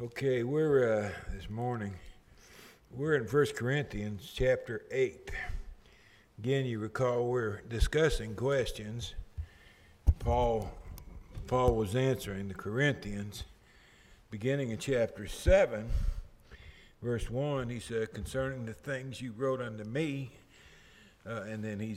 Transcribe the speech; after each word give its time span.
Okay, 0.00 0.44
we're 0.44 1.06
uh, 1.06 1.10
this 1.34 1.50
morning. 1.50 1.92
We're 2.94 3.16
in 3.16 3.24
1 3.24 3.46
Corinthians 3.56 4.30
chapter 4.32 4.84
8. 4.92 5.32
Again, 6.38 6.66
you 6.66 6.78
recall 6.78 7.26
we're 7.26 7.62
discussing 7.62 8.36
questions. 8.36 9.16
Paul 10.20 10.70
Paul 11.48 11.74
was 11.74 11.96
answering 11.96 12.46
the 12.46 12.54
Corinthians 12.54 13.42
beginning 14.30 14.70
in 14.70 14.78
chapter 14.78 15.26
7, 15.26 15.88
verse 17.02 17.28
1. 17.28 17.68
He 17.68 17.80
said, 17.80 18.14
Concerning 18.14 18.66
the 18.66 18.74
things 18.74 19.20
you 19.20 19.32
wrote 19.36 19.60
unto 19.60 19.82
me, 19.82 20.30
uh, 21.28 21.42
and 21.42 21.64
then 21.64 21.80
he 21.80 21.96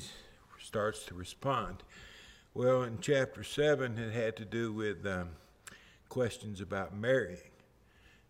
starts 0.60 1.06
to 1.06 1.14
respond. 1.14 1.84
Well, 2.56 2.82
in 2.82 2.98
chapter 3.00 3.44
7, 3.44 4.00
it 4.00 4.12
had 4.12 4.38
to 4.38 4.46
do 4.46 4.74
with 4.74 5.06
um, 5.06 5.30
questions 6.10 6.62
about 6.62 6.98
marrying 6.98 7.51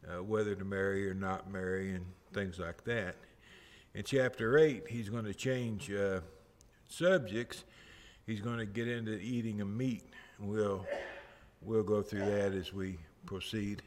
uh, 0.08 0.24
whether 0.24 0.56
to 0.56 0.66
marry 0.66 1.10
or 1.10 1.14
not 1.14 1.52
marry, 1.52 1.94
and 1.94 2.06
things 2.34 2.60
like 2.60 2.84
that. 2.86 3.16
In 3.94 4.04
chapter 4.04 4.58
8, 4.58 4.84
he's 4.88 5.10
going 5.10 5.26
to 5.26 5.34
change 5.34 5.92
uh, 5.92 6.22
subjects. 6.88 7.66
He's 8.26 8.40
going 8.40 8.60
to 8.60 8.66
get 8.66 8.88
into 8.88 9.20
eating 9.20 9.62
of 9.62 9.68
meat. 9.68 10.04
We'll, 10.40 10.86
we'll 11.62 11.84
go 11.84 12.02
through 12.02 12.26
that 12.26 12.54
as 12.54 12.74
we 12.74 12.98
proceed. 13.26 13.82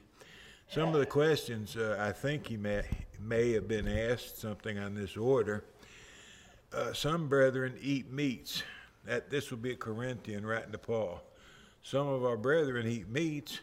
Some 0.69 0.95
of 0.95 1.01
the 1.01 1.07
questions 1.07 1.77
uh, 1.77 1.97
I 2.01 2.13
think 2.13 2.47
he 2.47 2.57
may, 2.57 2.83
may 3.21 3.53
have 3.53 3.69
been 3.69 3.89
asked 3.89 4.41
something 4.41 4.79
on 4.79 4.95
this 4.95 5.17
order. 5.17 5.65
Uh, 6.73 6.93
some 6.93 7.29
brethren 7.29 7.75
eat 7.81 8.11
meats. 8.11 8.63
That 9.05 9.31
this 9.31 9.51
will 9.51 9.59
be 9.59 9.73
a 9.73 9.77
Corinthian 9.77 10.47
writing 10.47 10.73
to 10.73 10.79
Paul. 10.79 11.21
Some 11.83 12.09
of 12.09 12.25
our 12.25 12.39
brethren 12.39 12.87
eat 12.87 13.09
meats 13.09 13.61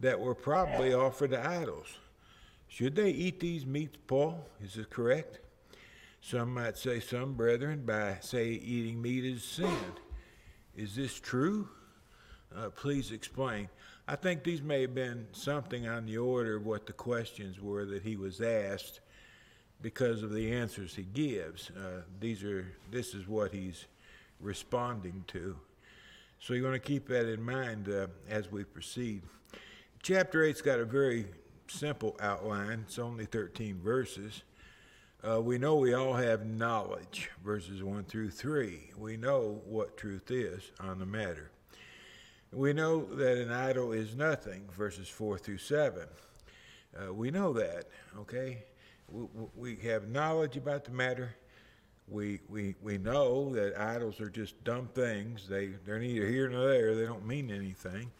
that 0.00 0.20
were 0.20 0.34
probably 0.34 0.92
offered 0.92 1.30
to 1.30 1.46
idols. 1.46 1.98
Should 2.68 2.96
they 2.96 3.10
eat 3.10 3.40
these 3.40 3.64
meats, 3.64 3.96
Paul? 4.06 4.46
Is 4.62 4.74
this 4.74 4.86
correct? 4.86 5.40
Some 6.20 6.54
might 6.54 6.76
say, 6.76 7.00
some 7.00 7.34
brethren, 7.34 7.84
by 7.86 8.18
say 8.20 8.48
eating 8.48 9.00
meat 9.00 9.24
is 9.24 9.44
sin. 9.44 9.76
Is 10.76 10.96
this 10.96 11.18
true? 11.18 11.68
Uh, 12.54 12.70
please 12.70 13.12
explain. 13.12 13.68
I 14.08 14.16
think 14.16 14.44
these 14.44 14.62
may 14.62 14.82
have 14.82 14.94
been 14.94 15.26
something 15.32 15.88
on 15.88 16.06
the 16.06 16.18
order 16.18 16.56
of 16.56 16.66
what 16.66 16.86
the 16.86 16.92
questions 16.92 17.60
were 17.60 17.84
that 17.86 18.02
he 18.02 18.16
was 18.16 18.40
asked 18.40 19.00
because 19.82 20.22
of 20.22 20.32
the 20.32 20.52
answers 20.52 20.94
he 20.94 21.02
gives. 21.02 21.70
Uh, 21.70 22.02
these 22.20 22.44
are 22.44 22.66
this 22.90 23.14
is 23.14 23.26
what 23.26 23.52
he's 23.52 23.86
responding 24.40 25.24
to. 25.28 25.56
So 26.38 26.54
you 26.54 26.62
want 26.62 26.74
to 26.74 26.80
keep 26.80 27.08
that 27.08 27.28
in 27.28 27.42
mind 27.42 27.88
uh, 27.88 28.06
as 28.28 28.50
we 28.50 28.64
proceed. 28.64 29.22
Chapter 30.08 30.44
8's 30.44 30.62
got 30.62 30.78
a 30.78 30.84
very 30.84 31.26
simple 31.66 32.16
outline, 32.20 32.84
it's 32.86 32.96
only 32.96 33.24
13 33.24 33.80
verses. 33.80 34.44
Uh, 35.28 35.42
we 35.42 35.58
know 35.58 35.74
we 35.74 35.94
all 35.94 36.12
have 36.12 36.46
knowledge, 36.46 37.28
verses 37.44 37.82
1 37.82 38.04
through 38.04 38.30
3. 38.30 38.92
We 38.96 39.16
know 39.16 39.60
what 39.66 39.96
truth 39.96 40.30
is 40.30 40.70
on 40.78 41.00
the 41.00 41.06
matter. 41.06 41.50
We 42.52 42.72
know 42.72 43.04
that 43.16 43.36
an 43.36 43.50
idol 43.50 43.90
is 43.90 44.14
nothing, 44.14 44.68
verses 44.78 45.08
4 45.08 45.38
through 45.38 45.58
7. 45.58 46.06
Uh, 46.96 47.12
we 47.12 47.32
know 47.32 47.52
that, 47.54 47.86
okay? 48.16 48.62
We, 49.10 49.26
we 49.56 49.76
have 49.88 50.06
knowledge 50.06 50.56
about 50.56 50.84
the 50.84 50.92
matter. 50.92 51.34
We, 52.06 52.38
we, 52.48 52.76
we 52.80 52.96
know 52.96 53.52
that 53.56 53.76
idols 53.76 54.20
are 54.20 54.30
just 54.30 54.62
dumb 54.62 54.88
things. 54.94 55.48
They, 55.48 55.70
they're 55.84 55.98
neither 55.98 56.28
here 56.28 56.48
nor 56.48 56.68
there, 56.68 56.94
they 56.94 57.06
don't 57.06 57.26
mean 57.26 57.50
anything. 57.50 58.12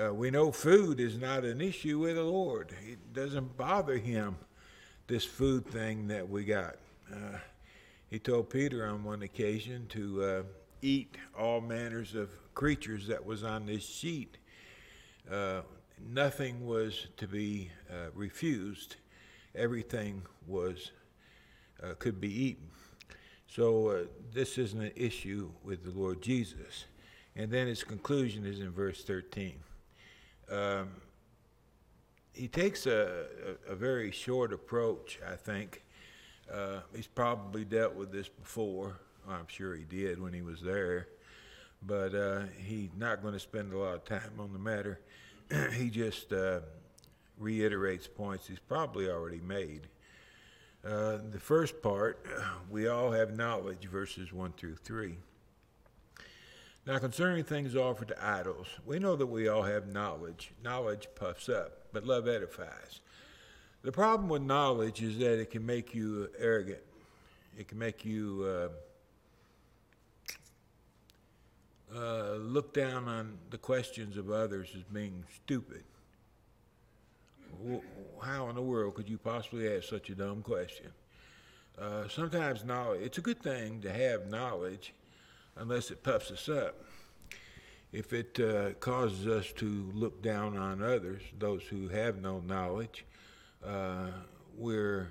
Uh, 0.00 0.12
we 0.14 0.30
know 0.30 0.50
food 0.50 1.00
is 1.00 1.18
not 1.18 1.44
an 1.44 1.60
issue 1.60 1.98
with 1.98 2.16
the 2.16 2.22
Lord. 2.22 2.74
It 2.88 3.12
doesn't 3.12 3.58
bother 3.58 3.98
him, 3.98 4.36
this 5.06 5.24
food 5.26 5.66
thing 5.66 6.08
that 6.08 6.26
we 6.26 6.44
got. 6.44 6.76
Uh, 7.12 7.36
he 8.08 8.18
told 8.18 8.48
Peter 8.48 8.86
on 8.86 9.04
one 9.04 9.20
occasion 9.20 9.86
to 9.90 10.24
uh, 10.24 10.42
eat 10.80 11.18
all 11.38 11.60
manners 11.60 12.14
of 12.14 12.30
creatures 12.54 13.06
that 13.08 13.22
was 13.22 13.44
on 13.44 13.66
this 13.66 13.84
sheet. 13.84 14.38
Uh, 15.30 15.60
nothing 16.08 16.66
was 16.66 17.08
to 17.18 17.28
be 17.28 17.70
uh, 17.90 18.10
refused. 18.14 18.96
Everything 19.54 20.22
was 20.46 20.92
uh, 21.82 21.92
could 21.98 22.18
be 22.18 22.44
eaten. 22.44 22.70
So 23.46 24.06
this 24.32 24.56
isn't 24.56 24.80
an 24.80 24.92
issue 24.96 25.50
with 25.62 25.84
the 25.84 25.90
Lord 25.90 26.22
Jesus. 26.22 26.86
And 27.36 27.50
then 27.50 27.66
his 27.66 27.84
conclusion 27.84 28.46
is 28.46 28.60
in 28.60 28.70
verse 28.70 29.04
13 29.04 29.52
um, 30.50 30.88
he 32.32 32.48
takes 32.48 32.86
a, 32.86 33.26
a, 33.68 33.72
a, 33.72 33.74
very 33.74 34.10
short 34.10 34.52
approach, 34.52 35.18
I 35.26 35.36
think. 35.36 35.82
Uh, 36.52 36.80
he's 36.94 37.06
probably 37.06 37.64
dealt 37.64 37.94
with 37.94 38.10
this 38.12 38.28
before. 38.28 38.98
I'm 39.28 39.46
sure 39.46 39.74
he 39.74 39.84
did 39.84 40.20
when 40.20 40.32
he 40.32 40.42
was 40.42 40.60
there. 40.60 41.08
But 41.84 42.14
uh, 42.14 42.42
he's 42.64 42.90
not 42.96 43.22
going 43.22 43.34
to 43.34 43.40
spend 43.40 43.72
a 43.72 43.78
lot 43.78 43.94
of 43.94 44.04
time 44.04 44.38
on 44.38 44.52
the 44.52 44.58
matter. 44.58 45.00
he 45.74 45.90
just 45.90 46.32
uh, 46.32 46.60
reiterates 47.38 48.06
points 48.06 48.46
he's 48.46 48.58
probably 48.58 49.08
already 49.08 49.40
made. 49.40 49.88
Uh, 50.84 51.18
the 51.30 51.38
first 51.38 51.80
part, 51.82 52.26
we 52.70 52.88
all 52.88 53.12
have 53.12 53.36
knowledge, 53.36 53.86
verses 53.86 54.32
1 54.32 54.52
through 54.56 54.76
3. 54.76 55.16
Now, 56.84 56.98
concerning 56.98 57.44
things 57.44 57.76
offered 57.76 58.08
to 58.08 58.24
idols, 58.24 58.66
we 58.84 58.98
know 58.98 59.14
that 59.14 59.26
we 59.26 59.46
all 59.46 59.62
have 59.62 59.86
knowledge. 59.86 60.50
Knowledge 60.64 61.06
puffs 61.14 61.48
up, 61.48 61.86
but 61.92 62.04
love 62.04 62.26
edifies. 62.26 63.00
The 63.82 63.92
problem 63.92 64.28
with 64.28 64.42
knowledge 64.42 65.00
is 65.00 65.18
that 65.18 65.40
it 65.40 65.50
can 65.50 65.64
make 65.64 65.94
you 65.94 66.28
arrogant. 66.38 66.82
It 67.56 67.68
can 67.68 67.78
make 67.78 68.04
you 68.04 68.70
uh, 71.94 71.96
uh, 71.96 72.34
look 72.36 72.74
down 72.74 73.06
on 73.06 73.38
the 73.50 73.58
questions 73.58 74.16
of 74.16 74.30
others 74.30 74.68
as 74.74 74.82
being 74.84 75.24
stupid. 75.44 75.84
How 78.22 78.48
in 78.48 78.56
the 78.56 78.62
world 78.62 78.94
could 78.94 79.08
you 79.08 79.18
possibly 79.18 79.72
ask 79.76 79.88
such 79.88 80.10
a 80.10 80.16
dumb 80.16 80.42
question? 80.42 80.90
Uh, 81.78 82.08
sometimes 82.08 82.64
knowledge, 82.64 83.02
it's 83.02 83.18
a 83.18 83.20
good 83.20 83.40
thing 83.40 83.80
to 83.82 83.92
have 83.92 84.28
knowledge 84.28 84.94
unless 85.56 85.90
it 85.90 86.02
puffs 86.02 86.30
us 86.30 86.48
up. 86.48 86.84
If 87.92 88.12
it 88.12 88.40
uh, 88.40 88.72
causes 88.80 89.26
us 89.26 89.52
to 89.56 89.90
look 89.94 90.22
down 90.22 90.56
on 90.56 90.82
others, 90.82 91.22
those 91.38 91.62
who 91.62 91.88
have 91.88 92.22
no 92.22 92.40
knowledge, 92.40 93.04
uh, 93.64 94.06
we're 94.56 95.08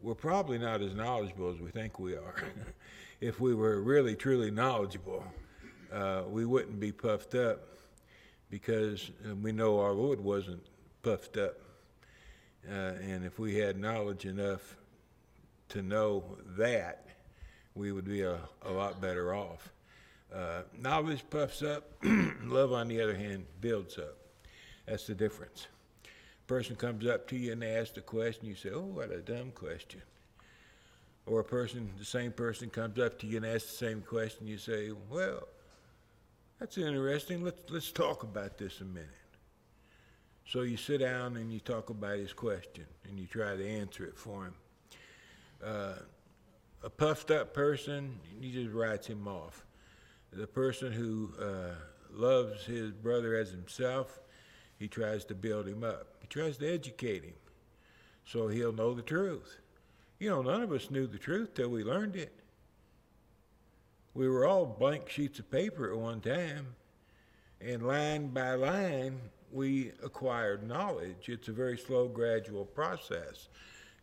we're 0.00 0.14
probably 0.14 0.58
not 0.58 0.80
as 0.80 0.94
knowledgeable 0.94 1.50
as 1.50 1.58
we 1.58 1.70
think 1.70 1.98
we 1.98 2.14
are. 2.14 2.36
if 3.20 3.40
we 3.40 3.54
were 3.54 3.82
really 3.82 4.14
truly 4.14 4.50
knowledgeable, 4.50 5.24
uh, 5.92 6.22
we 6.28 6.44
wouldn't 6.44 6.78
be 6.78 6.92
puffed 6.92 7.34
up 7.34 7.60
because 8.50 9.10
uh, 9.28 9.34
we 9.34 9.50
know 9.50 9.80
our 9.80 9.92
Lord 9.92 10.20
wasn't 10.20 10.64
puffed 11.02 11.36
up. 11.36 11.56
Uh, 12.68 12.94
and 13.02 13.24
if 13.24 13.38
we 13.38 13.56
had 13.56 13.78
knowledge 13.78 14.24
enough 14.24 14.76
to 15.70 15.82
know 15.82 16.22
that, 16.56 17.07
we 17.78 17.92
would 17.92 18.04
be 18.04 18.22
a, 18.22 18.40
a 18.62 18.70
lot 18.70 19.00
better 19.00 19.32
off. 19.34 19.72
Uh, 20.34 20.62
knowledge 20.78 21.24
puffs 21.30 21.62
up, 21.62 21.84
love, 22.44 22.72
on 22.72 22.88
the 22.88 23.00
other 23.00 23.14
hand, 23.14 23.46
builds 23.60 23.96
up. 23.96 24.16
That's 24.86 25.06
the 25.06 25.14
difference. 25.14 25.68
person 26.46 26.76
comes 26.76 27.06
up 27.06 27.28
to 27.28 27.36
you 27.36 27.52
and 27.52 27.62
they 27.62 27.70
ask 27.70 27.96
a 27.96 28.02
question, 28.02 28.46
you 28.46 28.56
say, 28.56 28.70
Oh, 28.70 28.80
what 28.80 29.10
a 29.10 29.20
dumb 29.20 29.52
question. 29.52 30.02
Or 31.26 31.40
a 31.40 31.44
person, 31.44 31.90
the 31.98 32.04
same 32.04 32.32
person 32.32 32.68
comes 32.68 32.98
up 32.98 33.18
to 33.20 33.26
you 33.26 33.36
and 33.36 33.46
asks 33.46 33.78
the 33.78 33.86
same 33.86 34.02
question, 34.02 34.46
you 34.46 34.58
say, 34.58 34.90
Well, 35.10 35.46
that's 36.58 36.76
interesting. 36.76 37.44
Let's, 37.44 37.70
let's 37.70 37.92
talk 37.92 38.24
about 38.24 38.58
this 38.58 38.80
a 38.80 38.84
minute. 38.84 39.08
So 40.46 40.62
you 40.62 40.76
sit 40.76 40.98
down 40.98 41.36
and 41.36 41.52
you 41.52 41.60
talk 41.60 41.90
about 41.90 42.18
his 42.18 42.32
question 42.32 42.86
and 43.08 43.18
you 43.20 43.26
try 43.26 43.54
to 43.56 43.68
answer 43.68 44.04
it 44.04 44.18
for 44.18 44.46
him. 44.46 44.54
Uh, 45.64 45.94
a 46.82 46.90
puffed 46.90 47.30
up 47.30 47.54
person, 47.54 48.18
he 48.40 48.52
just 48.52 48.72
writes 48.72 49.06
him 49.06 49.26
off. 49.26 49.64
The 50.32 50.46
person 50.46 50.92
who 50.92 51.32
uh, 51.40 51.74
loves 52.12 52.64
his 52.64 52.92
brother 52.92 53.36
as 53.36 53.50
himself, 53.50 54.20
he 54.78 54.88
tries 54.88 55.24
to 55.26 55.34
build 55.34 55.66
him 55.66 55.82
up. 55.82 56.16
He 56.20 56.26
tries 56.28 56.58
to 56.58 56.72
educate 56.72 57.24
him 57.24 57.34
so 58.24 58.48
he'll 58.48 58.72
know 58.72 58.92
the 58.94 59.02
truth. 59.02 59.58
You 60.18 60.30
know, 60.30 60.42
none 60.42 60.62
of 60.62 60.72
us 60.72 60.90
knew 60.90 61.06
the 61.06 61.18
truth 61.18 61.54
till 61.54 61.70
we 61.70 61.82
learned 61.82 62.16
it. 62.16 62.32
We 64.14 64.28
were 64.28 64.46
all 64.46 64.66
blank 64.66 65.08
sheets 65.08 65.38
of 65.38 65.50
paper 65.50 65.90
at 65.90 65.98
one 65.98 66.20
time, 66.20 66.74
and 67.60 67.86
line 67.86 68.28
by 68.28 68.54
line, 68.54 69.20
we 69.52 69.92
acquired 70.02 70.66
knowledge. 70.66 71.28
It's 71.28 71.48
a 71.48 71.52
very 71.52 71.78
slow, 71.78 72.08
gradual 72.08 72.64
process. 72.64 73.48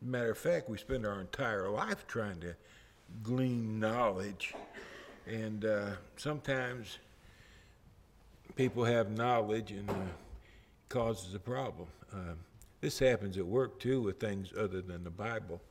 Matter 0.01 0.31
of 0.31 0.37
fact, 0.37 0.69
we 0.69 0.77
spend 0.77 1.05
our 1.05 1.21
entire 1.21 1.69
life 1.69 2.05
trying 2.07 2.39
to 2.41 2.55
glean 3.23 3.79
knowledge. 3.79 4.53
And 5.27 5.65
uh, 5.65 5.91
sometimes 6.17 6.99
people 8.55 8.85
have 8.85 9.09
knowledge 9.09 9.71
and 9.71 9.89
uh, 9.89 9.93
causes 10.89 11.33
a 11.33 11.39
problem. 11.39 11.87
Um, 12.13 12.37
this 12.81 12.99
happens 12.99 13.37
at 13.37 13.45
work 13.45 13.79
too 13.79 14.01
with 14.01 14.19
things 14.19 14.53
other 14.57 14.81
than 14.81 15.03
the 15.03 15.09
Bible. 15.09 15.61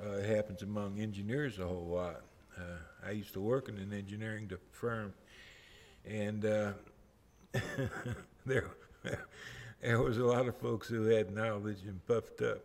Uh, 0.00 0.16
it 0.16 0.26
happens 0.26 0.62
among 0.62 1.00
engineers 1.00 1.58
a 1.58 1.66
whole 1.66 1.86
lot. 1.86 2.22
Uh, 2.56 3.06
I 3.06 3.12
used 3.12 3.32
to 3.34 3.40
work 3.40 3.68
in 3.68 3.78
an 3.78 3.92
engineering 3.92 4.50
firm, 4.72 5.12
and 6.04 6.44
uh, 6.44 6.72
there, 8.46 8.70
there 9.80 10.02
was 10.02 10.18
a 10.18 10.24
lot 10.24 10.48
of 10.48 10.56
folks 10.56 10.88
who 10.88 11.04
had 11.04 11.32
knowledge 11.34 11.82
and 11.86 12.04
puffed 12.06 12.42
up. 12.42 12.58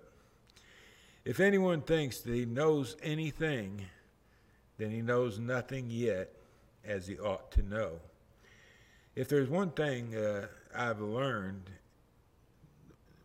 If 1.26 1.40
anyone 1.40 1.82
thinks 1.82 2.20
that 2.20 2.34
he 2.34 2.46
knows 2.46 2.98
anything, 3.02 3.82
then 4.78 4.92
he 4.92 5.02
knows 5.02 5.40
nothing 5.40 5.88
yet 5.90 6.34
as 6.84 7.08
he 7.08 7.18
ought 7.18 7.52
to 7.54 7.64
know. 7.64 8.00
If 9.16 9.30
there's 9.30 9.50
one 9.50 9.70
thing 9.72 10.16
uh, 10.16 10.48
I've 10.76 11.00
learned, 11.00 11.70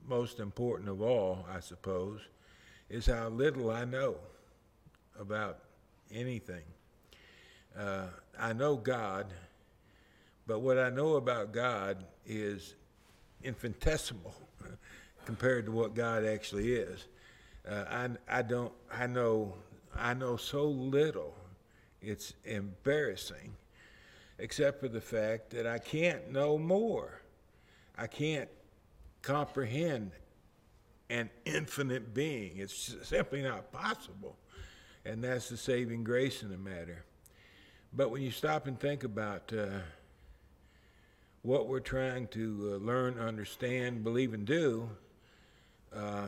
most 0.07 0.39
important 0.39 0.89
of 0.89 1.03
all, 1.03 1.45
I 1.53 1.59
suppose, 1.59 2.21
is 2.89 3.07
how 3.07 3.29
little 3.29 3.71
I 3.71 3.85
know 3.85 4.17
about 5.19 5.59
anything. 6.13 6.63
Uh, 7.77 8.07
I 8.39 8.53
know 8.53 8.77
God, 8.77 9.27
but 10.47 10.61
what 10.61 10.79
I 10.79 10.91
know 10.91 11.17
about 11.17 11.53
God 11.53 12.05
is 12.25 12.75
infinitesimal 13.43 14.35
compared 15.25 15.67
to 15.67 15.73
what 15.73 15.95
God 15.95 16.25
actually 16.25 16.75
is. 16.75 17.09
Uh, 17.69 17.85
I, 17.91 18.39
I 18.39 18.43
don't, 18.43 18.73
I 18.91 19.07
know, 19.07 19.55
I 19.95 20.15
know 20.15 20.37
so 20.37 20.65
little, 20.65 21.35
it's 22.01 22.33
embarrassing, 22.45 23.55
except 24.39 24.81
for 24.81 24.89
the 24.89 25.01
fact 25.01 25.51
that 25.51 25.67
I 25.67 25.79
can't 25.79 26.31
know 26.33 26.57
more. 26.57 27.21
I 27.97 28.07
can't 28.07 28.49
comprehend 29.23 30.13
an 31.11 31.29
infinite 31.45 32.15
being. 32.15 32.57
It's 32.57 32.97
simply 33.03 33.43
not 33.43 33.73
possible. 33.73 34.37
And 35.05 35.23
that's 35.23 35.49
the 35.49 35.57
saving 35.57 36.05
grace 36.05 36.43
in 36.43 36.51
the 36.51 36.59
matter. 36.59 37.05
But 37.93 38.11
when 38.11 38.23
you 38.23 38.31
stop 38.31 38.67
and 38.67 38.79
think 38.79 39.05
about 39.05 39.53
uh, 39.53 39.81
what 41.43 41.67
we're 41.67 41.81
trying 41.81 42.29
to 42.29 42.75
uh, 42.75 42.85
learn, 42.85 43.19
understand, 43.19 44.05
believe, 44.05 44.35
and 44.35 44.47
do, 44.47 44.89
uh, 45.95 46.27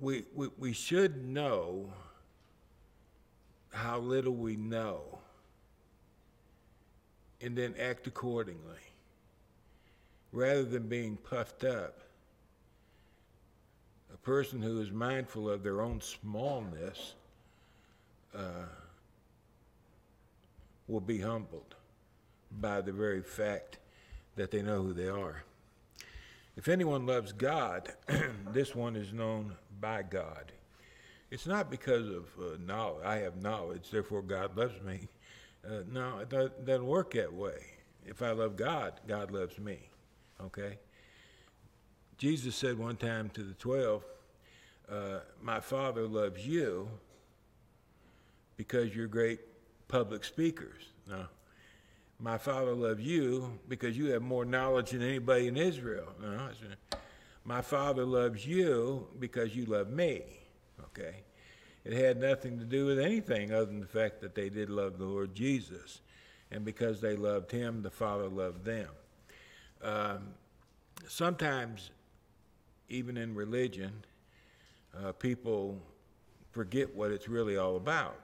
we, 0.00 0.24
we, 0.34 0.48
we 0.58 0.72
should 0.72 1.24
know 1.24 1.92
how 3.70 3.98
little 3.98 4.34
we 4.34 4.56
know 4.56 5.18
and 7.40 7.56
then 7.56 7.74
act 7.78 8.06
accordingly 8.06 8.78
rather 10.32 10.64
than 10.64 10.88
being 10.88 11.16
puffed 11.16 11.64
up. 11.64 12.00
A 14.12 14.16
person 14.18 14.62
who 14.62 14.80
is 14.80 14.90
mindful 14.90 15.48
of 15.50 15.62
their 15.62 15.80
own 15.80 16.00
smallness 16.00 17.14
uh, 18.34 18.66
will 20.88 21.00
be 21.00 21.20
humbled 21.20 21.74
by 22.60 22.80
the 22.80 22.92
very 22.92 23.22
fact 23.22 23.78
that 24.36 24.50
they 24.50 24.62
know 24.62 24.82
who 24.82 24.92
they 24.92 25.08
are. 25.08 25.42
If 26.56 26.68
anyone 26.68 27.06
loves 27.06 27.32
God, 27.32 27.92
this 28.52 28.74
one 28.74 28.94
is 28.94 29.12
known 29.12 29.56
by 29.82 30.02
God. 30.02 30.52
It's 31.30 31.46
not 31.46 31.70
because 31.70 32.08
of 32.08 32.24
uh, 32.38 32.56
knowledge. 32.64 33.04
I 33.04 33.16
have 33.16 33.42
knowledge, 33.42 33.90
therefore 33.90 34.22
God 34.22 34.56
loves 34.56 34.80
me. 34.82 35.08
Uh, 35.66 35.82
no, 35.90 36.18
it 36.18 36.30
doesn't 36.30 36.86
work 36.86 37.12
that 37.14 37.32
way. 37.32 37.58
If 38.06 38.22
I 38.22 38.30
love 38.30 38.56
God, 38.56 39.00
God 39.06 39.30
loves 39.30 39.58
me. 39.58 39.90
Okay? 40.40 40.78
Jesus 42.16 42.54
said 42.54 42.78
one 42.78 42.96
time 42.96 43.30
to 43.30 43.42
the 43.42 43.54
12, 43.54 44.04
uh, 44.90 45.18
My 45.40 45.60
Father 45.60 46.06
loves 46.06 46.46
you 46.46 46.88
because 48.56 48.94
you're 48.94 49.06
great 49.06 49.40
public 49.88 50.24
speakers. 50.24 50.82
Now, 51.08 51.28
my 52.18 52.38
Father 52.38 52.74
loves 52.74 53.02
you 53.02 53.58
because 53.68 53.98
you 53.98 54.10
have 54.12 54.22
more 54.22 54.44
knowledge 54.44 54.90
than 54.90 55.02
anybody 55.02 55.48
in 55.48 55.56
Israel. 55.56 56.06
No, 56.20 56.48
my 57.44 57.60
Father 57.60 58.04
loves 58.04 58.46
you 58.46 59.08
because 59.18 59.54
you 59.56 59.66
love 59.66 59.90
me. 59.90 60.22
Okay? 60.84 61.16
It 61.84 61.92
had 61.92 62.20
nothing 62.20 62.58
to 62.58 62.64
do 62.64 62.86
with 62.86 62.98
anything 62.98 63.52
other 63.52 63.66
than 63.66 63.80
the 63.80 63.86
fact 63.86 64.20
that 64.20 64.34
they 64.34 64.48
did 64.48 64.70
love 64.70 64.98
the 64.98 65.04
Lord 65.04 65.34
Jesus. 65.34 66.00
And 66.50 66.64
because 66.64 67.00
they 67.00 67.16
loved 67.16 67.50
him, 67.50 67.82
the 67.82 67.90
Father 67.90 68.28
loved 68.28 68.64
them. 68.64 68.88
Um, 69.82 70.28
sometimes, 71.08 71.90
even 72.88 73.16
in 73.16 73.34
religion, 73.34 73.92
uh, 75.02 75.12
people 75.12 75.80
forget 76.52 76.94
what 76.94 77.10
it's 77.10 77.28
really 77.28 77.56
all 77.56 77.76
about. 77.76 78.20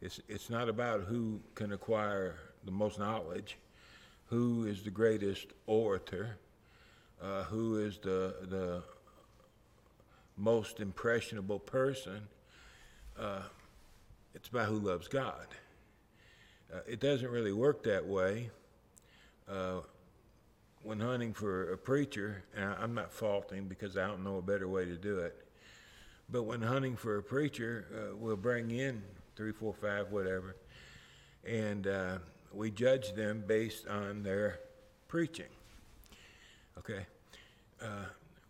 It's, 0.00 0.20
it's 0.28 0.48
not 0.48 0.68
about 0.68 1.02
who 1.02 1.40
can 1.54 1.72
acquire 1.72 2.36
the 2.64 2.70
most 2.70 2.98
knowledge, 2.98 3.58
who 4.26 4.64
is 4.64 4.82
the 4.82 4.90
greatest 4.90 5.48
orator, 5.66 6.38
uh, 7.22 7.44
who 7.44 7.78
is 7.78 7.98
the, 7.98 8.34
the 8.48 8.82
most 10.36 10.80
impressionable 10.80 11.58
person. 11.58 12.20
Uh, 13.18 13.42
it's 14.34 14.48
about 14.48 14.66
who 14.66 14.78
loves 14.78 15.08
God. 15.08 15.46
Uh, 16.72 16.78
it 16.88 17.00
doesn't 17.00 17.30
really 17.30 17.52
work 17.52 17.82
that 17.84 18.06
way. 18.06 18.50
Uh, 19.48 19.80
when 20.82 20.98
hunting 20.98 21.32
for 21.32 21.72
a 21.72 21.78
preacher, 21.78 22.42
and 22.56 22.64
I'm 22.80 22.94
not 22.94 23.12
faulting 23.12 23.68
because 23.68 23.96
I 23.96 24.06
don't 24.06 24.24
know 24.24 24.38
a 24.38 24.42
better 24.42 24.66
way 24.66 24.84
to 24.84 24.96
do 24.96 25.18
it, 25.20 25.36
but 26.28 26.42
when 26.42 26.60
hunting 26.60 26.96
for 26.96 27.18
a 27.18 27.22
preacher, 27.22 27.86
uh, 27.94 28.16
we'll 28.16 28.36
bring 28.36 28.70
in 28.72 29.02
three, 29.36 29.52
four, 29.52 29.74
five, 29.74 30.10
whatever, 30.10 30.56
and 31.44 31.86
uh, 31.86 32.18
we 32.52 32.70
judge 32.70 33.12
them 33.12 33.44
based 33.46 33.86
on 33.86 34.22
their 34.22 34.58
preaching. 35.08 35.46
Okay? 36.78 37.06
Uh, 37.82 38.04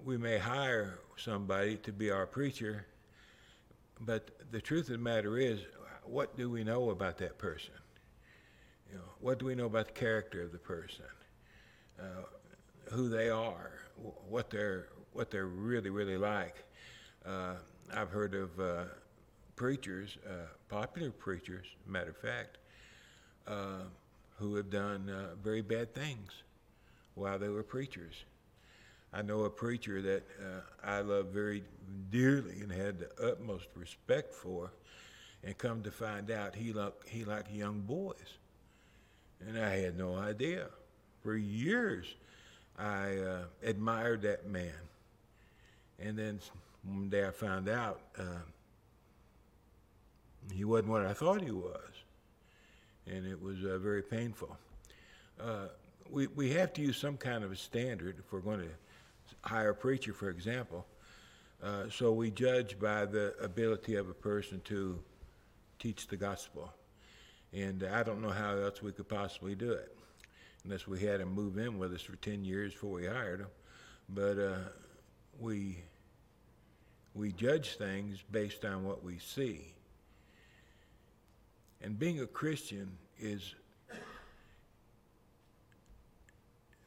we 0.05 0.19
may 0.19 0.37
hire 0.37 0.99
somebody 1.17 1.77
to 1.77 1.93
be 1.93 2.11
our 2.11 2.27
preacher, 2.27 2.87
but 4.01 4.31
the 4.51 4.61
truth 4.61 4.89
of 4.89 4.93
the 4.93 4.99
matter 4.99 5.39
is, 5.39 5.61
what 6.05 6.37
do 6.37 6.51
we 6.51 6.65
know 6.65 6.91
about 6.91 7.17
that 7.19 7.39
person? 7.39 7.73
You 8.91 8.99
know, 8.99 9.05
what 9.21 9.39
do 9.39 9.47
we 9.47 9.55
know 9.55 9.67
about 9.67 9.87
the 9.87 9.93
character 9.93 10.43
of 10.43 10.53
the 10.53 10.59
person? 10.59 11.07
Uh, 11.99 12.25
who 12.91 13.09
they 13.09 13.31
are, 13.31 13.73
what 14.29 14.51
they're 14.51 14.89
what 15.13 15.31
they're 15.31 15.47
really 15.47 15.91
really 15.91 16.17
like. 16.17 16.57
Uh, 17.25 17.55
I've 17.95 18.11
heard 18.11 18.35
of 18.35 18.59
uh, 18.61 18.85
preachers, 19.57 20.19
uh, 20.27 20.47
popular 20.69 21.11
preachers, 21.11 21.67
matter 21.87 22.11
of 22.11 22.17
fact, 22.17 22.59
uh, 23.47 23.85
who 24.37 24.57
have 24.57 24.71
done 24.71 25.11
very 25.43 25.63
bad 25.63 25.95
things 25.95 26.33
while 27.15 27.39
they 27.39 27.49
were 27.49 27.63
preachers. 27.63 28.25
I 29.13 29.23
know 29.23 29.45
a 29.45 29.51
preacher 29.51 30.01
that 30.03 30.23
I 30.83 31.01
love 31.01 31.27
very 31.27 31.65
dearly 32.11 32.61
and 32.61 32.73
had 32.73 32.99
the 32.99 33.11
utmost 33.23 33.67
respect 33.75 34.33
for, 34.33 34.73
and 35.45 35.57
come 35.59 35.83
to 35.83 35.91
find 35.91 36.31
out 36.31 36.55
he 36.55 36.73
liked 36.73 37.09
he 37.09 37.25
liked 37.25 37.51
young 37.51 37.81
boys, 37.81 38.39
and 39.47 39.59
I 39.59 39.77
had 39.77 39.99
no 39.99 40.17
idea 40.17 40.69
for 41.23 41.37
years, 41.37 42.07
I 42.79 43.17
uh, 43.17 43.43
admired 43.63 44.23
that 44.23 44.47
man. 44.47 44.73
And 45.99 46.19
then 46.19 46.41
one 46.85 47.09
day 47.09 47.27
I 47.27 47.31
found 47.31 47.69
out 47.69 48.01
uh, 48.19 48.43
he 50.53 50.65
wasn't 50.65 50.89
what 50.89 51.07
I 51.07 51.13
thought 51.13 51.43
he 51.43 51.53
was. 51.53 51.91
And 53.07 53.27
it 53.27 53.41
was 53.41 53.65
uh, 53.65 53.79
very 53.79 54.03
painful. 54.03 54.57
Uh, 55.41 55.67
we, 56.11 56.27
we 56.29 56.51
have 56.51 56.73
to 56.75 56.83
use 56.83 56.97
some 56.97 57.17
kind 57.17 57.45
of 57.45 57.53
a 57.53 57.57
standard 57.57 58.17
if 58.19 58.33
we're 58.33 58.41
going 58.41 58.61
to 58.61 58.69
hire 59.43 59.71
a 59.71 59.75
preacher, 59.75 60.13
for 60.13 60.31
example. 60.31 60.87
Uh, 61.63 61.85
so 61.91 62.13
we 62.13 62.31
judge 62.31 62.79
by 62.79 63.05
the 63.05 63.35
ability 63.41 63.95
of 63.95 64.09
a 64.09 64.15
person 64.15 64.61
to 64.65 64.99
teach 65.79 66.09
the 66.09 66.17
gospel. 66.17 66.73
And 67.53 67.85
I 67.85 68.03
don't 68.03 68.23
know 68.23 68.31
how 68.31 68.57
else 68.57 68.83
we 68.83 68.93
could 68.93 69.09
possibly 69.09 69.55
do 69.55 69.73
it 69.73 69.97
unless 70.65 70.87
we 70.87 71.01
had 71.01 71.21
him 71.21 71.33
move 71.33 71.59
in 71.59 71.79
with 71.79 71.93
us 71.93 72.03
for 72.03 72.17
10 72.17 72.45
years 72.45 72.73
before 72.73 72.93
we 72.93 73.07
hired 73.07 73.41
him. 73.41 73.49
But 74.09 74.39
uh, 74.39 74.59
we, 75.39 75.79
we 77.15 77.33
judge 77.33 77.77
things 77.77 78.19
based 78.31 78.65
on 78.65 78.85
what 78.85 79.03
we 79.03 79.19
see. 79.19 79.75
And 81.81 81.99
being 81.99 82.21
a 82.21 82.27
Christian 82.27 82.97
is 83.19 83.55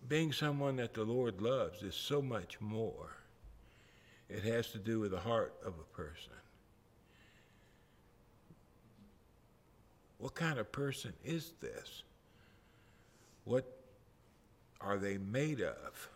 being 0.07 0.31
someone 0.31 0.75
that 0.77 0.93
the 0.93 1.03
Lord 1.03 1.41
loves 1.41 1.83
is 1.83 1.95
so 1.95 2.21
much 2.21 2.59
more. 2.61 3.11
It 4.29 4.43
has 4.43 4.71
to 4.71 4.77
do 4.77 4.99
with 4.99 5.11
the 5.11 5.19
heart 5.19 5.53
of 5.65 5.73
a 5.79 5.95
person. 5.95 6.33
What 10.17 10.33
kind 10.33 10.57
of 10.59 10.71
person 10.71 11.13
is 11.23 11.53
this? 11.61 12.03
What 13.43 13.65
are 14.81 14.97
they 14.97 15.17
made 15.17 15.61
of? 15.61 16.09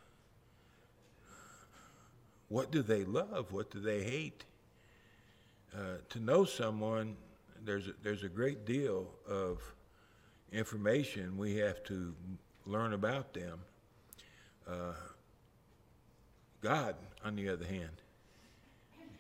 what 2.50 2.72
do 2.72 2.82
they 2.82 3.06
love? 3.06 3.52
What 3.52 3.72
do 3.72 3.80
they 3.80 4.04
hate? 4.04 4.44
Uh, 5.74 5.98
to 6.10 6.20
know 6.20 6.44
someone, 6.44 7.16
there's 7.64 7.88
a, 7.88 7.94
there's 8.02 8.24
a 8.24 8.30
great 8.30 8.66
deal 8.66 9.08
of 9.28 9.62
information 10.52 11.38
we 11.38 11.56
have 11.58 11.84
to 11.86 12.14
learn 12.66 12.94
about 12.94 13.34
them. 13.34 13.60
Uh, 14.70 14.94
God, 16.62 16.96
on 17.24 17.36
the 17.36 17.50
other 17.50 17.66
hand, 17.66 18.02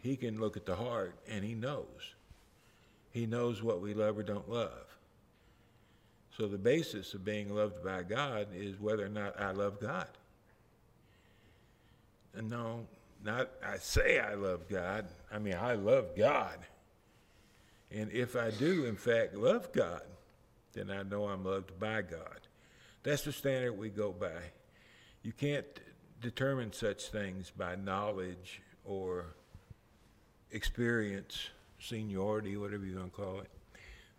He 0.01 0.15
can 0.15 0.39
look 0.39 0.57
at 0.57 0.65
the 0.65 0.75
heart 0.75 1.15
and 1.27 1.43
He 1.43 1.55
knows. 1.55 2.15
He 3.11 3.25
knows 3.25 3.63
what 3.63 3.81
we 3.81 3.93
love 3.93 4.17
or 4.17 4.23
don't 4.23 4.49
love. 4.49 4.85
So 6.37 6.47
the 6.47 6.57
basis 6.57 7.13
of 7.13 7.25
being 7.25 7.53
loved 7.53 7.83
by 7.83 8.03
God 8.03 8.47
is 8.55 8.79
whether 8.79 9.05
or 9.05 9.09
not 9.09 9.39
I 9.39 9.51
love 9.51 9.79
God. 9.79 10.07
And 12.35 12.49
no, 12.49 12.85
not 13.25 13.49
I 13.65 13.77
say 13.77 14.19
I 14.19 14.35
love 14.35 14.69
God. 14.69 15.07
I 15.31 15.39
mean, 15.39 15.55
I 15.55 15.73
love 15.73 16.15
God. 16.15 16.59
And 17.91 18.11
if 18.11 18.35
I 18.35 18.51
do, 18.51 18.85
in 18.85 18.95
fact, 18.95 19.35
love 19.35 19.73
God, 19.73 20.03
then 20.73 20.91
I 20.91 21.03
know 21.03 21.25
I'm 21.25 21.43
loved 21.43 21.77
by 21.79 22.03
God. 22.03 22.39
That's 23.03 23.23
the 23.23 23.33
standard 23.33 23.73
we 23.73 23.89
go 23.89 24.11
by. 24.11 24.51
You 25.23 25.33
can't 25.33 25.65
determine 26.21 26.73
such 26.73 27.09
things 27.09 27.51
by 27.55 27.75
knowledge 27.75 28.61
or 28.85 29.25
experience, 30.51 31.49
seniority, 31.79 32.57
whatever 32.57 32.85
you're 32.85 32.97
going 32.97 33.09
to 33.09 33.15
call 33.15 33.39
it. 33.39 33.49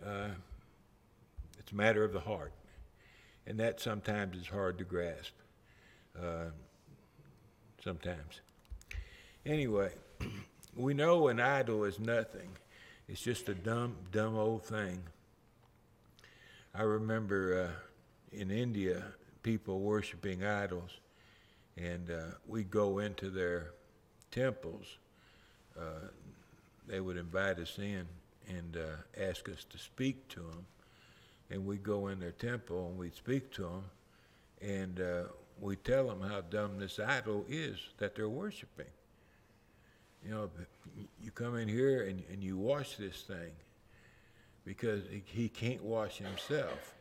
Uh, 0.06 0.28
it's 1.58 1.72
a 1.72 1.74
matter 1.74 2.04
of 2.04 2.12
the 2.12 2.20
heart. 2.20 2.52
And 3.46 3.58
that 3.58 3.80
sometimes 3.80 4.36
is 4.36 4.46
hard 4.46 4.78
to 4.78 4.84
grasp. 4.84 5.32
Uh, 6.20 6.50
sometimes. 7.82 8.40
Anyway, 9.46 9.90
we 10.76 10.94
know 10.94 11.28
an 11.28 11.40
idol 11.40 11.84
is 11.84 11.98
nothing. 11.98 12.50
It's 13.08 13.20
just 13.20 13.48
a 13.48 13.54
dumb, 13.54 13.96
dumb 14.12 14.36
old 14.36 14.64
thing. 14.64 15.02
I 16.74 16.82
remember 16.82 17.68
uh, 17.68 18.36
in 18.36 18.50
India, 18.50 19.02
people 19.42 19.80
worshiping 19.80 20.44
idols, 20.44 20.90
and 21.76 22.10
uh, 22.10 22.34
we'd 22.46 22.70
go 22.70 22.98
into 22.98 23.30
their 23.30 23.72
temples. 24.30 24.98
Uh, 25.78 26.08
they 26.86 27.00
would 27.00 27.16
invite 27.16 27.58
us 27.58 27.78
in 27.78 28.06
and 28.48 28.76
uh, 28.76 29.20
ask 29.20 29.48
us 29.48 29.64
to 29.70 29.78
speak 29.78 30.28
to 30.28 30.40
them. 30.40 30.66
And 31.50 31.66
we'd 31.66 31.82
go 31.82 32.08
in 32.08 32.20
their 32.20 32.32
temple 32.32 32.88
and 32.88 32.98
we'd 32.98 33.14
speak 33.14 33.52
to 33.54 33.62
them, 33.62 33.84
and 34.60 35.00
uh, 35.00 35.22
we'd 35.60 35.84
tell 35.84 36.08
them 36.08 36.20
how 36.20 36.42
dumb 36.42 36.78
this 36.78 36.98
idol 36.98 37.44
is 37.48 37.78
that 37.98 38.14
they're 38.14 38.28
worshiping 38.28 38.86
you 40.24 40.30
know, 40.30 40.50
you 41.22 41.30
come 41.30 41.56
in 41.56 41.68
here 41.68 42.02
and, 42.02 42.22
and 42.30 42.42
you 42.42 42.56
wash 42.56 42.96
this 42.96 43.22
thing 43.22 43.52
because 44.64 45.02
he 45.24 45.48
can't 45.48 45.82
wash 45.82 46.18
himself. 46.18 46.94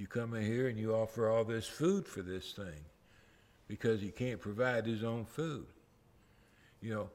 You 0.00 0.06
come 0.06 0.32
in 0.32 0.42
here 0.42 0.68
and 0.68 0.78
you 0.78 0.94
offer 0.94 1.28
all 1.28 1.44
this 1.44 1.66
food 1.66 2.08
for 2.08 2.22
this 2.22 2.52
thing 2.52 2.86
because 3.68 4.00
he 4.00 4.08
can't 4.08 4.40
provide 4.40 4.86
his 4.86 5.04
own 5.04 5.26
food. 5.26 5.66
You 6.80 6.94
know, 6.94 7.10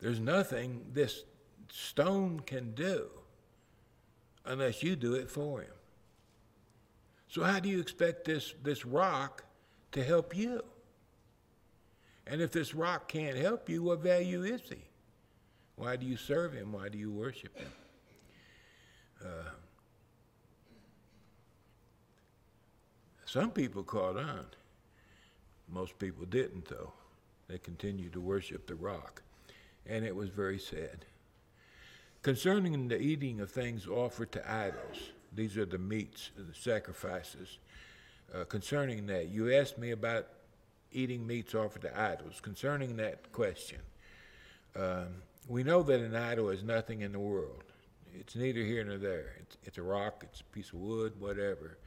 there's 0.00 0.20
nothing 0.20 0.84
this 0.92 1.24
stone 1.72 2.40
can 2.40 2.72
do 2.74 3.08
unless 4.44 4.82
you 4.82 4.96
do 4.96 5.14
it 5.14 5.30
for 5.30 5.62
him. 5.62 5.72
So 7.28 7.42
how 7.42 7.58
do 7.58 7.70
you 7.70 7.80
expect 7.80 8.26
this, 8.26 8.52
this 8.62 8.84
rock 8.84 9.44
to 9.92 10.04
help 10.04 10.36
you? 10.36 10.62
And 12.26 12.42
if 12.42 12.52
this 12.52 12.74
rock 12.74 13.08
can't 13.08 13.38
help 13.38 13.66
you, 13.70 13.82
what 13.82 14.00
value 14.00 14.42
is 14.42 14.60
he? 14.68 14.84
Why 15.76 15.96
do 15.96 16.04
you 16.04 16.18
serve 16.18 16.52
him? 16.52 16.72
Why 16.72 16.90
do 16.90 16.98
you 16.98 17.10
worship 17.10 17.56
him? 17.58 17.72
Uh, 19.24 19.52
some 23.30 23.52
people 23.52 23.84
caught 23.84 24.16
on. 24.16 24.44
Most 25.68 25.96
people 26.00 26.24
didn't, 26.26 26.66
though. 26.66 26.92
They 27.46 27.58
continued 27.58 28.12
to 28.14 28.20
worship 28.20 28.66
the 28.66 28.74
rock. 28.74 29.22
And 29.86 30.04
it 30.04 30.16
was 30.16 30.30
very 30.30 30.58
sad. 30.58 31.04
Concerning 32.22 32.88
the 32.88 33.00
eating 33.00 33.38
of 33.40 33.48
things 33.48 33.86
offered 33.86 34.32
to 34.32 34.52
idols, 34.52 35.12
these 35.32 35.56
are 35.56 35.64
the 35.64 35.78
meats, 35.78 36.30
the 36.36 36.52
sacrifices. 36.52 37.58
Uh, 38.34 38.42
concerning 38.46 39.06
that, 39.06 39.28
you 39.28 39.54
asked 39.54 39.78
me 39.78 39.92
about 39.92 40.26
eating 40.90 41.24
meats 41.24 41.54
offered 41.54 41.82
to 41.82 42.00
idols. 42.00 42.40
Concerning 42.42 42.96
that 42.96 43.30
question, 43.30 43.78
um, 44.74 45.06
we 45.46 45.62
know 45.62 45.84
that 45.84 46.00
an 46.00 46.16
idol 46.16 46.48
is 46.48 46.64
nothing 46.64 47.02
in 47.02 47.12
the 47.12 47.20
world. 47.20 47.62
It's 48.12 48.34
neither 48.34 48.64
here 48.64 48.82
nor 48.82 48.98
there. 48.98 49.36
It's, 49.38 49.56
it's 49.62 49.78
a 49.78 49.82
rock, 49.82 50.24
it's 50.24 50.40
a 50.40 50.44
piece 50.52 50.70
of 50.70 50.80
wood, 50.80 51.12
whatever. 51.20 51.78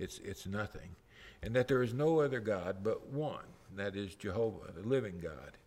It's, 0.00 0.18
it's 0.24 0.46
nothing. 0.46 0.96
And 1.42 1.54
that 1.54 1.68
there 1.68 1.82
is 1.82 1.92
no 1.92 2.20
other 2.20 2.40
God 2.40 2.78
but 2.82 3.08
one, 3.08 3.44
that 3.76 3.96
is 3.96 4.14
Jehovah, 4.14 4.72
the 4.72 4.86
living 4.88 5.20
God. 5.20 5.58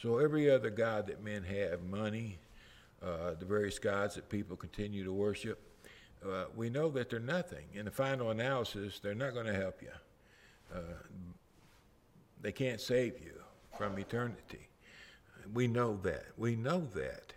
So 0.00 0.18
every 0.18 0.50
other 0.50 0.70
God 0.70 1.06
that 1.06 1.22
men 1.22 1.42
have, 1.44 1.82
money, 1.82 2.38
uh, 3.02 3.34
the 3.38 3.46
various 3.46 3.78
gods 3.78 4.14
that 4.14 4.28
people 4.28 4.56
continue 4.56 5.04
to 5.04 5.12
worship, 5.12 5.60
uh, 6.24 6.44
we 6.54 6.68
know 6.68 6.90
that 6.90 7.08
they're 7.08 7.20
nothing. 7.20 7.64
In 7.72 7.86
the 7.86 7.90
final 7.90 8.30
analysis, 8.30 9.00
they're 9.00 9.14
not 9.14 9.32
going 9.32 9.46
to 9.46 9.54
help 9.54 9.80
you. 9.80 9.88
Uh, 10.74 10.80
they 12.40 12.52
can't 12.52 12.80
save 12.80 13.14
you 13.22 13.32
from 13.76 13.98
eternity. 13.98 14.68
We 15.52 15.66
know 15.66 15.98
that. 16.02 16.26
We 16.36 16.56
know 16.56 16.86
that. 16.94 17.32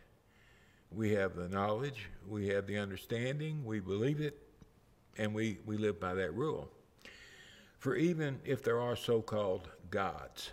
We 0.92 1.12
have 1.14 1.36
the 1.36 1.48
knowledge, 1.48 2.10
we 2.28 2.50
have 2.50 2.68
the 2.68 2.78
understanding, 2.78 3.66
we 3.66 3.80
believe 3.80 4.22
it, 4.22 4.38
and 5.18 5.34
we, 5.34 5.60
we 5.66 5.78
live 5.78 6.00
by 6.00 6.14
that 6.14 6.34
rule. 6.34 6.70
For 7.78 7.96
even 7.96 8.40
if 8.46 8.64
there 8.64 8.80
are 8.80 8.96
so 8.96 9.22
called 9.22 9.70
gods, 9.90 10.52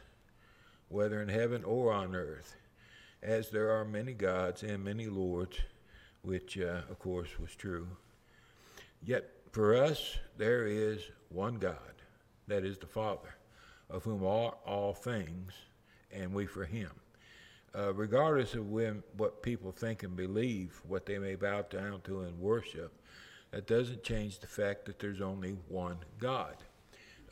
whether 0.89 1.23
in 1.23 1.29
heaven 1.29 1.65
or 1.65 1.93
on 1.93 2.15
earth, 2.15 2.57
as 3.23 3.51
there 3.51 3.71
are 3.71 3.85
many 3.85 4.13
gods 4.13 4.63
and 4.63 4.83
many 4.83 5.07
lords, 5.07 5.59
which 6.23 6.59
uh, 6.59 6.83
of 6.91 6.99
course 6.99 7.39
was 7.39 7.55
true, 7.55 7.87
yet 9.05 9.31
for 9.53 9.77
us 9.77 10.17
there 10.37 10.67
is 10.67 11.03
one 11.29 11.55
God, 11.55 11.77
that 12.49 12.65
is 12.65 12.79
the 12.79 12.87
Father 12.87 13.37
of 13.89 14.05
whom 14.05 14.25
are 14.25 14.55
all 14.67 14.95
things, 14.95 15.53
and 16.13 16.33
we 16.33 16.47
for 16.47 16.65
him. 16.65 16.91
Uh, 17.77 17.93
regardless 17.95 18.55
of 18.55 18.69
when, 18.71 19.03
what 19.17 19.43
people 19.43 19.71
think 19.71 20.03
and 20.03 20.17
believe, 20.17 20.81
what 20.89 21.07
they 21.07 21.19
may 21.19 21.35
bow 21.35 21.63
down 21.63 22.01
to 22.03 22.21
and 22.21 22.39
worship, 22.41 22.93
that 23.51 23.67
doesn't 23.67 24.03
change 24.03 24.39
the 24.39 24.47
fact 24.47 24.85
that 24.87 24.99
there's 24.99 25.21
only 25.21 25.57
one 25.69 25.97
God, 26.19 26.57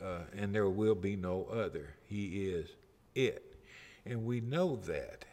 uh, 0.01 0.21
and 0.35 0.53
there 0.53 0.69
will 0.69 0.95
be 0.95 1.15
no 1.15 1.45
other. 1.45 1.93
He 2.05 2.47
is 2.47 2.69
it. 3.15 3.55
And 4.05 4.25
we 4.25 4.41
know 4.41 4.75
that, 4.75 5.25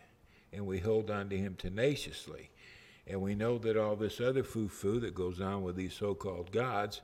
and 0.53 0.67
we 0.67 0.79
hold 0.79 1.11
on 1.11 1.29
to 1.31 1.37
him 1.37 1.55
tenaciously. 1.57 2.51
And 3.07 3.23
we 3.23 3.35
know 3.35 3.59
that 3.59 3.77
all 3.77 3.95
this 3.97 4.21
other 4.21 4.43
foo-foo 4.43 5.01
that 5.01 5.15
goes 5.15 5.41
on 5.41 5.63
with 5.63 5.77
these 5.77 5.95
so-called 5.95 6.51
gods 6.51 7.01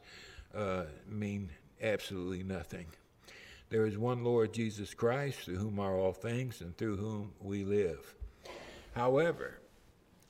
uh, 0.55 0.85
mean 1.09 1.51
absolutely 1.81 2.43
nothing. 2.43 2.87
There 3.71 3.87
is 3.87 3.97
one 3.97 4.23
Lord 4.23 4.53
Jesus 4.53 4.95
Christ, 4.95 5.41
through 5.41 5.57
whom 5.57 5.79
are 5.79 5.97
all 5.97 6.13
things, 6.13 6.61
and 6.61 6.77
through 6.77 6.97
whom 6.97 7.33
we 7.41 7.65
live. 7.65 8.15
However, 8.95 9.61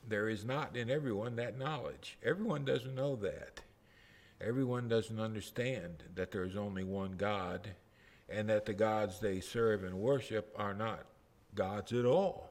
there 0.08 0.28
is 0.28 0.44
not 0.44 0.76
in 0.76 0.90
everyone 0.90 1.36
that 1.36 1.58
knowledge. 1.58 2.18
Everyone 2.24 2.64
doesn't 2.64 2.94
know 2.94 3.16
that. 3.16 3.60
Everyone 4.40 4.88
doesn't 4.88 5.20
understand 5.20 6.02
that 6.14 6.32
there 6.32 6.44
is 6.44 6.56
only 6.56 6.84
one 6.84 7.12
God 7.12 7.70
and 8.28 8.48
that 8.48 8.66
the 8.66 8.72
gods 8.72 9.20
they 9.20 9.40
serve 9.40 9.84
and 9.84 9.94
worship 9.94 10.52
are 10.56 10.74
not 10.74 11.04
gods 11.54 11.92
at 11.92 12.04
all. 12.04 12.50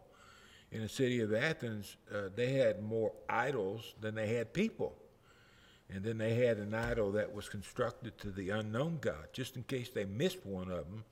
In 0.72 0.82
the 0.82 0.90
city 0.90 1.20
of 1.20 1.34
Athens, 1.34 1.98
uh, 2.14 2.30
they 2.34 2.54
had 2.54 2.82
more 2.82 3.12
idols 3.28 3.94
than 4.00 4.16
they 4.16 4.34
had 4.34 4.54
people. 4.54 4.96
And 5.94 6.02
then 6.04 6.18
they 6.18 6.36
had 6.36 6.58
an 6.58 6.74
idol 6.74 7.12
that 7.12 7.34
was 7.34 7.50
constructed 7.50 8.18
to 8.20 8.32
the 8.32 8.52
unknown 8.52 9.00
God. 9.02 9.28
Just 9.34 9.58
in 9.58 9.64
case 9.64 9.90
they 9.90 10.06
missed 10.06 10.46
one 10.46 10.72
of 10.72 10.90
them, 10.90 11.04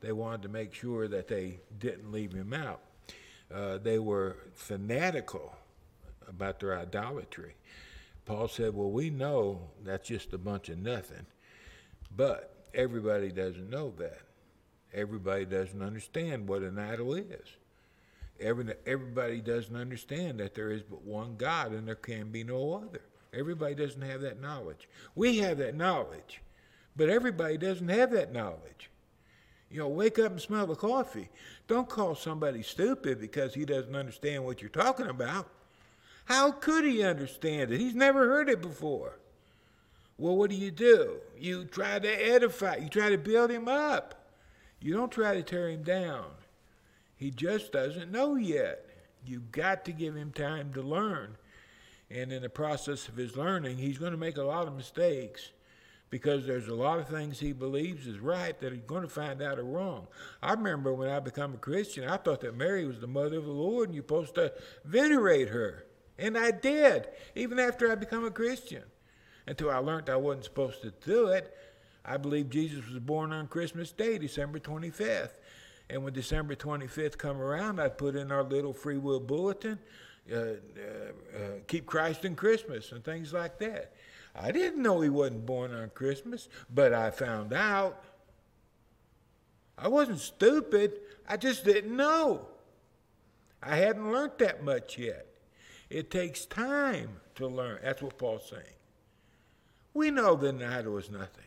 they 0.00 0.12
wanted 0.12 0.42
to 0.42 0.48
make 0.50 0.74
sure 0.74 1.08
that 1.08 1.28
they 1.28 1.60
didn't 1.78 2.12
leave 2.12 2.32
him 2.32 2.52
out. 2.52 2.80
Uh, 3.52 3.78
they 3.78 3.98
were 3.98 4.36
fanatical 4.52 5.54
about 6.28 6.60
their 6.60 6.78
idolatry. 6.78 7.54
Paul 8.24 8.48
said, 8.48 8.74
Well, 8.74 8.90
we 8.90 9.10
know 9.10 9.70
that's 9.84 10.08
just 10.08 10.32
a 10.32 10.38
bunch 10.38 10.68
of 10.68 10.78
nothing. 10.78 11.26
But 12.14 12.54
everybody 12.74 13.30
doesn't 13.30 13.70
know 13.70 13.92
that. 13.98 14.20
Everybody 14.92 15.44
doesn't 15.44 15.82
understand 15.82 16.48
what 16.48 16.62
an 16.62 16.78
idol 16.78 17.14
is. 17.14 17.56
Every, 18.40 18.74
everybody 18.86 19.40
doesn't 19.40 19.76
understand 19.76 20.40
that 20.40 20.54
there 20.54 20.70
is 20.70 20.82
but 20.82 21.02
one 21.02 21.36
God 21.36 21.72
and 21.72 21.86
there 21.88 21.94
can 21.94 22.30
be 22.30 22.44
no 22.44 22.74
other. 22.74 23.02
Everybody 23.32 23.74
doesn't 23.74 24.02
have 24.02 24.20
that 24.22 24.40
knowledge. 24.40 24.88
We 25.14 25.38
have 25.38 25.58
that 25.58 25.74
knowledge, 25.74 26.42
but 26.96 27.08
everybody 27.08 27.58
doesn't 27.58 27.88
have 27.88 28.10
that 28.12 28.32
knowledge. 28.32 28.90
You 29.70 29.78
know, 29.78 29.88
wake 29.88 30.18
up 30.18 30.32
and 30.32 30.40
smell 30.40 30.66
the 30.66 30.74
coffee. 30.74 31.28
Don't 31.66 31.88
call 31.88 32.14
somebody 32.14 32.62
stupid 32.62 33.20
because 33.20 33.52
he 33.54 33.64
doesn't 33.64 33.96
understand 33.96 34.44
what 34.44 34.60
you're 34.60 34.70
talking 34.70 35.08
about. 35.08 35.48
How 36.26 36.52
could 36.52 36.84
he 36.84 37.02
understand 37.02 37.72
it? 37.72 37.80
He's 37.80 37.94
never 37.94 38.26
heard 38.26 38.48
it 38.48 38.60
before. 38.60 39.18
Well, 40.18 40.36
what 40.36 40.50
do 40.50 40.56
you 40.56 40.70
do? 40.70 41.18
You 41.38 41.64
try 41.64 41.98
to 41.98 42.08
edify, 42.08 42.76
you 42.76 42.88
try 42.88 43.10
to 43.10 43.18
build 43.18 43.50
him 43.50 43.68
up. 43.68 44.26
You 44.80 44.94
don't 44.94 45.10
try 45.10 45.34
to 45.34 45.42
tear 45.42 45.68
him 45.68 45.82
down. 45.82 46.26
He 47.16 47.30
just 47.30 47.72
doesn't 47.72 48.12
know 48.12 48.34
yet. 48.34 48.84
You've 49.24 49.50
got 49.50 49.84
to 49.86 49.92
give 49.92 50.14
him 50.14 50.32
time 50.32 50.72
to 50.74 50.82
learn. 50.82 51.36
And 52.10 52.32
in 52.32 52.42
the 52.42 52.48
process 52.48 53.08
of 53.08 53.16
his 53.16 53.36
learning, 53.36 53.78
he's 53.78 53.98
going 53.98 54.12
to 54.12 54.18
make 54.18 54.36
a 54.36 54.42
lot 54.42 54.68
of 54.68 54.76
mistakes 54.76 55.50
because 56.10 56.46
there's 56.46 56.68
a 56.68 56.74
lot 56.74 56.98
of 56.98 57.08
things 57.08 57.40
he 57.40 57.52
believes 57.52 58.06
is 58.06 58.20
right 58.20 58.58
that 58.60 58.72
he's 58.72 58.82
going 58.82 59.02
to 59.02 59.08
find 59.08 59.42
out 59.42 59.58
are 59.58 59.64
wrong. 59.64 60.06
I 60.42 60.52
remember 60.52 60.94
when 60.94 61.08
I 61.08 61.18
became 61.20 61.54
a 61.54 61.58
Christian, 61.58 62.08
I 62.08 62.16
thought 62.16 62.42
that 62.42 62.56
Mary 62.56 62.86
was 62.86 63.00
the 63.00 63.08
mother 63.08 63.38
of 63.38 63.44
the 63.44 63.50
Lord 63.50 63.88
and 63.88 63.94
you're 63.94 64.04
supposed 64.04 64.36
to 64.36 64.52
venerate 64.84 65.48
her. 65.48 65.85
And 66.18 66.36
I 66.36 66.50
did, 66.50 67.08
even 67.34 67.58
after 67.58 67.90
I 67.90 67.94
became 67.94 68.24
a 68.24 68.30
Christian. 68.30 68.82
Until 69.46 69.70
I 69.70 69.78
learned 69.78 70.10
I 70.10 70.16
wasn't 70.16 70.44
supposed 70.44 70.82
to 70.82 70.92
do 71.04 71.28
it. 71.28 71.54
I 72.04 72.16
believe 72.16 72.50
Jesus 72.50 72.88
was 72.88 73.00
born 73.00 73.32
on 73.32 73.48
Christmas 73.48 73.92
Day, 73.92 74.18
December 74.18 74.58
25th. 74.58 75.38
And 75.88 76.02
when 76.02 76.12
December 76.12 76.54
25th 76.54 77.16
come 77.18 77.40
around, 77.40 77.80
I'd 77.80 77.98
put 77.98 78.16
in 78.16 78.32
our 78.32 78.42
little 78.42 78.72
free 78.72 78.98
will 78.98 79.20
bulletin, 79.20 79.78
uh, 80.32 80.36
uh, 80.36 80.40
uh, 80.40 81.38
keep 81.68 81.86
Christ 81.86 82.24
in 82.24 82.34
Christmas 82.34 82.92
and 82.92 83.04
things 83.04 83.32
like 83.32 83.58
that. 83.58 83.92
I 84.34 84.52
didn't 84.52 84.82
know 84.82 85.00
he 85.00 85.08
wasn't 85.08 85.46
born 85.46 85.72
on 85.72 85.90
Christmas, 85.90 86.48
but 86.72 86.92
I 86.92 87.10
found 87.10 87.52
out. 87.52 88.02
I 89.78 89.88
wasn't 89.88 90.20
stupid, 90.20 91.00
I 91.28 91.36
just 91.36 91.64
didn't 91.64 91.94
know. 91.94 92.46
I 93.62 93.76
hadn't 93.76 94.10
learned 94.10 94.32
that 94.38 94.64
much 94.64 94.96
yet. 94.96 95.26
It 95.88 96.10
takes 96.10 96.46
time 96.46 97.20
to 97.36 97.46
learn. 97.46 97.78
That's 97.82 98.02
what 98.02 98.18
Paul's 98.18 98.48
saying. 98.48 98.62
We 99.94 100.10
know 100.10 100.34
the 100.34 100.52
night 100.52 100.86
was 100.86 101.10
nothing. 101.10 101.44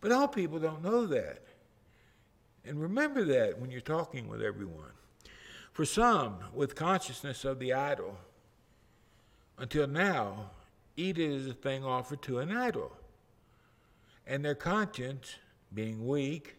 But 0.00 0.12
all 0.12 0.28
people 0.28 0.58
don't 0.58 0.82
know 0.82 1.06
that. 1.06 1.44
And 2.64 2.80
remember 2.80 3.24
that 3.24 3.58
when 3.58 3.70
you're 3.70 3.80
talking 3.80 4.28
with 4.28 4.42
everyone. 4.42 4.90
For 5.72 5.84
some, 5.84 6.38
with 6.52 6.74
consciousness 6.74 7.44
of 7.44 7.58
the 7.58 7.72
idol, 7.72 8.18
until 9.58 9.86
now, 9.86 10.50
eat 10.96 11.18
it 11.18 11.34
as 11.34 11.46
a 11.46 11.54
thing 11.54 11.84
offered 11.84 12.20
to 12.22 12.40
an 12.40 12.54
idol. 12.54 12.92
And 14.26 14.44
their 14.44 14.54
conscience, 14.54 15.36
being 15.72 16.06
weak, 16.06 16.56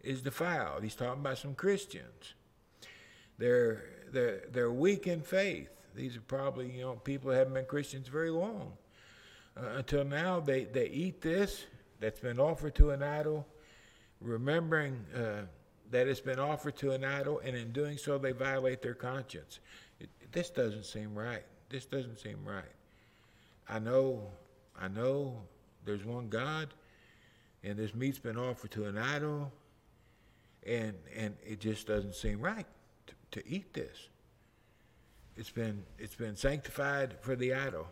is 0.00 0.22
defiled. 0.22 0.82
He's 0.82 0.94
talking 0.94 1.20
about 1.20 1.38
some 1.38 1.54
Christians. 1.54 2.34
They're, 3.38 3.84
they're, 4.10 4.42
they're 4.50 4.72
weak 4.72 5.06
in 5.06 5.20
faith. 5.20 5.75
These 5.96 6.16
are 6.16 6.20
probably, 6.20 6.70
you 6.70 6.82
know, 6.82 6.94
people 6.94 7.30
that 7.30 7.38
haven't 7.38 7.54
been 7.54 7.64
Christians 7.64 8.08
very 8.08 8.30
long. 8.30 8.72
Uh, 9.56 9.70
until 9.76 10.04
now, 10.04 10.40
they, 10.40 10.64
they 10.64 10.88
eat 10.88 11.22
this 11.22 11.64
that's 11.98 12.20
been 12.20 12.38
offered 12.38 12.74
to 12.76 12.90
an 12.90 13.02
idol 13.02 13.46
remembering 14.20 15.04
uh, 15.14 15.42
that 15.90 16.08
it's 16.08 16.20
been 16.20 16.38
offered 16.38 16.76
to 16.76 16.92
an 16.92 17.04
idol, 17.04 17.40
and 17.44 17.56
in 17.56 17.72
doing 17.72 17.96
so, 17.96 18.18
they 18.18 18.32
violate 18.32 18.82
their 18.82 18.94
conscience. 18.94 19.60
It, 20.00 20.10
this 20.32 20.50
doesn't 20.50 20.84
seem 20.84 21.14
right. 21.14 21.44
This 21.68 21.86
doesn't 21.86 22.18
seem 22.18 22.38
right. 22.44 22.64
I 23.68 23.78
know, 23.78 24.22
I 24.80 24.88
know 24.88 25.40
there's 25.84 26.04
one 26.04 26.28
God, 26.28 26.68
and 27.64 27.78
this 27.78 27.94
meat's 27.94 28.18
been 28.18 28.36
offered 28.36 28.70
to 28.72 28.86
an 28.86 28.98
idol, 28.98 29.52
and 30.66 30.94
and 31.16 31.36
it 31.44 31.60
just 31.60 31.86
doesn't 31.86 32.14
seem 32.14 32.40
right 32.40 32.66
to, 33.06 33.40
to 33.40 33.48
eat 33.48 33.72
this. 33.72 34.08
It's 35.36 35.50
been 35.50 35.84
it's 35.98 36.14
been 36.14 36.36
sanctified 36.36 37.16
for 37.20 37.36
the 37.36 37.54
idol. 37.54 37.88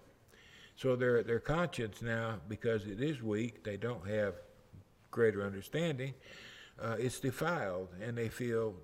So 0.76 0.96
their 0.96 1.22
their 1.22 1.40
conscience 1.40 2.02
now, 2.02 2.36
because 2.48 2.86
it 2.86 3.00
is 3.00 3.22
weak, 3.22 3.64
they 3.64 3.76
don't 3.76 4.06
have 4.08 4.34
greater 5.10 5.42
understanding, 5.44 6.14
uh, 6.82 6.96
it's 6.98 7.20
defiled, 7.20 7.88
and 8.02 8.16
they 8.16 8.28
feel 8.28 8.74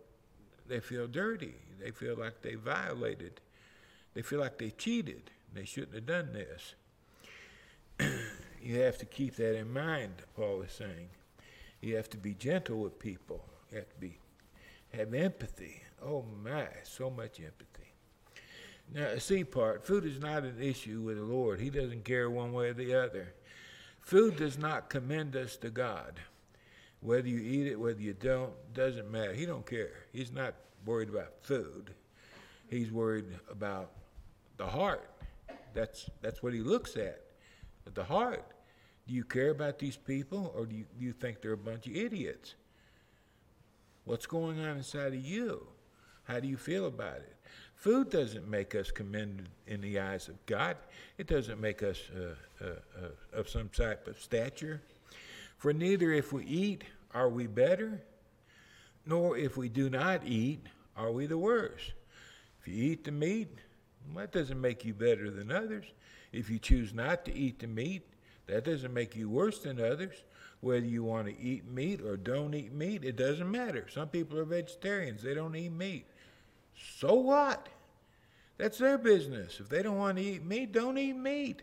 they 0.69 0.81
feel 0.81 1.07
dirty. 1.07 1.55
They 1.81 1.91
feel 1.91 2.17
like 2.17 2.43
they 2.43 2.55
violated. 2.55 3.41
They 4.15 4.23
feel 4.23 4.41
like 4.41 4.59
they 4.59 4.71
cheated. 4.71 5.31
They 5.55 5.65
shouldn't 5.65 5.95
have 5.95 6.07
done 6.07 6.33
this. 6.33 6.75
you 8.63 8.81
have 8.81 8.99
to 8.99 9.07
keep 9.07 9.37
that 9.37 9.57
in 9.57 9.73
mind. 9.73 10.15
Paul 10.37 10.63
is 10.63 10.73
saying, 10.73 11.09
you 11.81 11.97
have 11.97 12.11
to 12.11 12.17
be 12.17 12.35
gentle 12.35 12.79
with 12.79 12.99
people. 12.99 13.45
You 13.71 13.79
have 13.79 13.89
to 13.89 13.97
be 13.97 14.19
have 14.93 15.15
empathy. 15.15 15.83
Oh 16.05 16.25
my, 16.43 16.67
so 16.83 17.11
much 17.11 17.39
empathy. 17.41 17.70
Now, 18.93 19.17
C 19.19 19.45
part, 19.45 19.87
food 19.87 20.05
is 20.05 20.19
not 20.19 20.43
an 20.43 20.61
issue 20.61 21.01
with 21.01 21.17
the 21.17 21.23
Lord. 21.23 21.61
He 21.61 21.71
doesn't 21.71 22.05
care 22.05 22.29
one 22.29 22.53
way 22.53 22.71
or 22.71 22.75
the 22.75 22.95
other. 22.95 23.35
Food 24.01 24.37
does 24.37 24.59
not 24.59 24.91
commend 24.91 25.37
us 25.37 25.57
to 25.59 25.71
God. 25.71 26.19
Whether 27.01 27.29
you 27.29 27.39
eat 27.39 27.69
it, 27.69 27.79
whether 27.79 28.01
you 28.01 28.15
don't, 28.15 28.53
doesn't 28.75 29.11
matter. 29.11 29.33
He 29.33 29.47
don't 29.47 29.65
care. 29.65 29.93
He's 30.13 30.33
not 30.33 30.55
worried 30.85 31.09
about 31.09 31.35
food. 31.41 31.95
He's 32.69 32.91
worried 32.91 33.27
about 33.51 33.93
the 34.57 34.67
heart. 34.67 35.09
That's 35.73 36.11
that's 36.21 36.43
what 36.43 36.53
he 36.53 36.61
looks 36.61 36.97
at. 36.97 37.23
The 37.95 38.05
heart. 38.05 38.45
Do 39.07 39.15
you 39.15 39.25
care 39.25 39.51
about 39.51 39.79
these 39.79 39.97
people 39.97 40.53
or 40.55 40.67
do 40.67 40.77
you, 40.77 40.85
do 40.99 41.05
you 41.05 41.13
think 41.13 41.41
they're 41.41 41.53
a 41.53 41.57
bunch 41.57 41.87
of 41.87 41.97
idiots? 41.97 42.55
What's 44.05 44.27
going 44.27 44.61
on 44.61 44.77
inside 44.77 45.15
of 45.15 45.25
you? 45.25 45.67
How 46.25 46.39
do 46.39 46.47
you 46.47 46.57
feel 46.57 46.87
about 46.87 47.17
it? 47.17 47.37
Food 47.81 48.11
doesn't 48.11 48.47
make 48.47 48.75
us 48.75 48.91
commended 48.91 49.49
in 49.67 49.81
the 49.81 50.01
eyes 50.01 50.29
of 50.29 50.45
God. 50.45 50.77
It 51.17 51.27
doesn't 51.27 51.59
make 51.59 51.83
us 51.83 51.99
uh, 52.15 52.35
uh, 52.63 52.67
uh, 53.03 53.39
of 53.39 53.49
some 53.49 53.71
type 53.71 54.07
of 54.07 54.21
stature. 54.21 54.83
For 55.57 55.73
neither 55.73 56.13
if 56.13 56.31
we 56.31 56.45
eat 56.45 56.85
are 57.15 57.31
we 57.31 57.47
better, 57.47 58.03
nor 59.07 59.39
if 59.39 59.57
we 59.57 59.71
do 59.71 59.89
not 59.89 60.27
eat 60.27 60.67
are 60.95 61.11
we 61.11 61.25
the 61.25 61.39
worse. 61.39 61.93
If 62.61 62.69
you 62.69 62.85
eat 62.85 63.05
the 63.05 63.13
meat, 63.13 63.49
that 64.15 64.31
doesn't 64.31 64.61
make 64.61 64.85
you 64.85 64.93
better 64.93 65.31
than 65.31 65.51
others. 65.51 65.87
If 66.33 66.51
you 66.51 66.59
choose 66.59 66.93
not 66.93 67.25
to 67.25 67.35
eat 67.35 67.61
the 67.61 67.67
meat, 67.67 68.03
that 68.47 68.67
doesn't 68.67 68.93
make 68.93 69.17
you 69.17 69.31
worse 69.31 69.61
than 69.61 69.81
others. 69.81 70.17
Whether 70.61 70.85
you 70.85 71.03
want 71.03 71.29
to 71.29 71.41
eat 71.41 71.67
meat 71.67 72.03
or 72.03 72.19
don't 72.19 72.53
eat 72.53 72.75
meat, 72.75 73.05
it 73.05 73.17
doesn't 73.17 73.51
matter. 73.51 73.87
Some 73.91 74.09
people 74.09 74.39
are 74.39 74.45
vegetarians, 74.45 75.23
they 75.23 75.33
don't 75.33 75.57
eat 75.57 75.73
meat. 75.73 76.05
So 76.99 77.15
what? 77.15 77.69
That's 78.59 78.79
their 78.79 78.99
business. 78.99 79.59
If 79.59 79.69
they 79.69 79.83
don't 79.83 79.97
want 79.97 80.19
to 80.19 80.25
eat 80.25 80.45
meat, 80.45 80.73
don't 80.73 80.99
eat 80.99 81.17
meat. 81.17 81.63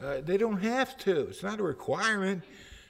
Uh, 0.00 0.18
they 0.20 0.36
don't 0.36 0.62
have 0.62 0.96
to. 0.98 1.22
It's 1.22 1.42
not 1.42 1.58
a 1.58 1.62
requirement. 1.62 2.44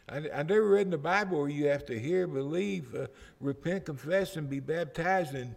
I, 0.08 0.28
I 0.34 0.42
never 0.42 0.68
read 0.68 0.82
in 0.82 0.90
the 0.90 0.98
Bible 0.98 1.38
where 1.38 1.48
you 1.48 1.66
have 1.68 1.86
to 1.86 1.98
hear, 1.98 2.26
believe, 2.26 2.94
uh, 2.94 3.06
repent, 3.40 3.86
confess, 3.86 4.36
and 4.36 4.48
be 4.48 4.60
baptized 4.60 5.34
and 5.34 5.54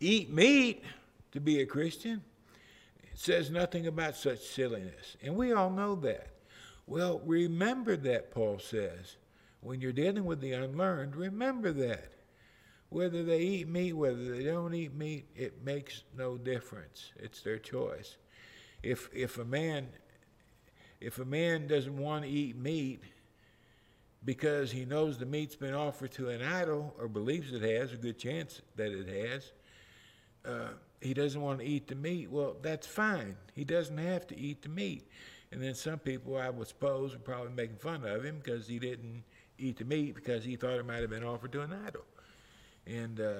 eat 0.00 0.30
meat 0.30 0.82
to 1.32 1.40
be 1.40 1.60
a 1.60 1.66
Christian. 1.66 2.22
It 3.02 3.18
says 3.18 3.50
nothing 3.50 3.86
about 3.86 4.16
such 4.16 4.40
silliness. 4.40 5.16
And 5.22 5.36
we 5.36 5.52
all 5.52 5.70
know 5.70 5.94
that. 5.96 6.28
Well, 6.86 7.20
remember 7.24 7.96
that, 7.98 8.30
Paul 8.30 8.58
says. 8.58 9.16
When 9.60 9.80
you're 9.80 9.92
dealing 9.92 10.24
with 10.24 10.40
the 10.40 10.52
unlearned, 10.52 11.16
remember 11.16 11.72
that. 11.72 12.12
Whether 12.92 13.22
they 13.22 13.40
eat 13.40 13.68
meat, 13.68 13.94
whether 13.94 14.36
they 14.36 14.44
don't 14.44 14.74
eat 14.74 14.94
meat, 14.94 15.26
it 15.34 15.64
makes 15.64 16.02
no 16.16 16.36
difference. 16.36 17.12
It's 17.16 17.40
their 17.40 17.58
choice. 17.58 18.16
If 18.82 19.08
if 19.14 19.38
a 19.38 19.44
man 19.44 19.88
if 21.00 21.18
a 21.18 21.24
man 21.24 21.66
doesn't 21.66 21.96
want 21.96 22.24
to 22.24 22.30
eat 22.30 22.56
meat 22.56 23.02
because 24.24 24.70
he 24.70 24.84
knows 24.84 25.18
the 25.18 25.26
meat's 25.26 25.56
been 25.56 25.74
offered 25.74 26.12
to 26.12 26.28
an 26.28 26.42
idol 26.42 26.94
or 26.98 27.08
believes 27.08 27.52
it 27.52 27.62
has, 27.62 27.92
a 27.92 27.96
good 27.96 28.18
chance 28.18 28.62
that 28.76 28.92
it 28.92 29.08
has, 29.08 29.52
uh, 30.44 30.68
he 31.00 31.12
doesn't 31.12 31.40
want 31.40 31.58
to 31.58 31.64
eat 31.64 31.88
the 31.88 31.96
meat. 31.96 32.30
Well, 32.30 32.56
that's 32.62 32.86
fine. 32.86 33.36
He 33.54 33.64
doesn't 33.64 33.98
have 33.98 34.26
to 34.28 34.38
eat 34.38 34.62
the 34.62 34.68
meat. 34.68 35.08
And 35.50 35.60
then 35.60 35.74
some 35.74 35.98
people, 35.98 36.36
I 36.36 36.50
would 36.50 36.68
suppose, 36.68 37.14
are 37.14 37.18
probably 37.18 37.52
making 37.52 37.76
fun 37.76 38.04
of 38.04 38.24
him 38.24 38.40
because 38.42 38.68
he 38.68 38.78
didn't 38.78 39.24
eat 39.58 39.78
the 39.78 39.84
meat 39.84 40.14
because 40.14 40.44
he 40.44 40.56
thought 40.56 40.78
it 40.78 40.86
might 40.86 41.00
have 41.00 41.10
been 41.10 41.24
offered 41.24 41.52
to 41.52 41.62
an 41.62 41.72
idol. 41.86 42.02
And 42.86 43.20
uh, 43.20 43.32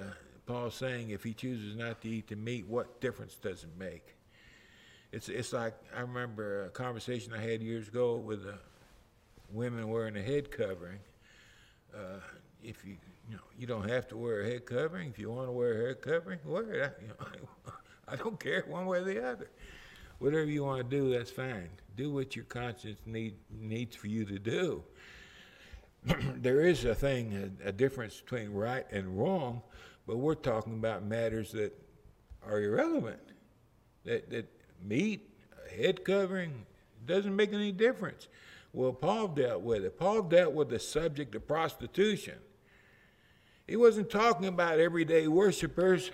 Paul's 0.45 0.75
saying 0.75 1.09
if 1.09 1.23
he 1.23 1.33
chooses 1.33 1.75
not 1.75 2.01
to 2.01 2.09
eat 2.09 2.27
the 2.27 2.35
meat, 2.35 2.67
what 2.67 3.01
difference 3.01 3.35
does 3.35 3.63
it 3.63 3.69
make? 3.77 4.15
It's, 5.11 5.29
it's 5.29 5.53
like 5.53 5.75
I 5.95 6.01
remember 6.01 6.65
a 6.65 6.69
conversation 6.69 7.33
I 7.33 7.41
had 7.41 7.61
years 7.61 7.87
ago 7.87 8.15
with 8.15 8.47
uh, 8.47 8.53
women 9.51 9.87
wearing 9.89 10.17
a 10.17 10.23
head 10.23 10.49
covering. 10.51 10.99
Uh, 11.93 12.19
if 12.63 12.83
you 12.85 12.97
you 13.29 13.35
know 13.35 13.41
you 13.57 13.67
don't 13.67 13.87
have 13.87 14.07
to 14.07 14.17
wear 14.17 14.41
a 14.41 14.49
head 14.49 14.65
covering. 14.65 15.09
If 15.09 15.19
you 15.19 15.29
want 15.31 15.47
to 15.47 15.51
wear 15.51 15.83
a 15.83 15.87
head 15.87 16.01
covering, 16.01 16.39
wear 16.45 16.73
it. 16.73 16.97
You 17.01 17.07
know, 17.07 17.73
I 18.07 18.15
don't 18.17 18.39
care 18.39 18.65
one 18.67 18.85
way 18.85 18.99
or 18.99 19.03
the 19.03 19.25
other. 19.25 19.49
Whatever 20.19 20.45
you 20.45 20.63
want 20.63 20.89
to 20.89 20.97
do, 20.97 21.09
that's 21.11 21.31
fine. 21.31 21.69
Do 21.95 22.11
what 22.11 22.35
your 22.35 22.45
conscience 22.45 22.99
need, 23.05 23.35
needs 23.49 23.95
for 23.95 24.07
you 24.07 24.25
to 24.25 24.39
do. 24.39 24.83
there 26.35 26.61
is 26.61 26.85
a 26.85 26.95
thing, 26.95 27.53
a, 27.63 27.69
a 27.69 27.71
difference 27.71 28.19
between 28.19 28.51
right 28.51 28.85
and 28.91 29.17
wrong, 29.17 29.61
but 30.05 30.17
we're 30.17 30.35
talking 30.35 30.73
about 30.73 31.05
matters 31.05 31.51
that 31.53 31.73
are 32.45 32.61
irrelevant. 32.61 33.19
That, 34.03 34.29
that 34.31 34.49
meat, 34.83 35.29
head 35.75 36.03
covering, 36.03 36.65
doesn't 37.05 37.35
make 37.35 37.53
any 37.53 37.71
difference. 37.71 38.27
Well, 38.73 38.91
Paul 38.91 39.29
dealt 39.29 39.61
with 39.61 39.85
it. 39.85 39.97
Paul 39.99 40.23
dealt 40.23 40.53
with 40.53 40.69
the 40.69 40.79
subject 40.79 41.35
of 41.35 41.47
prostitution. 41.47 42.35
He 43.67 43.75
wasn't 43.75 44.09
talking 44.09 44.47
about 44.47 44.79
everyday 44.79 45.27
worshipers. 45.27 46.11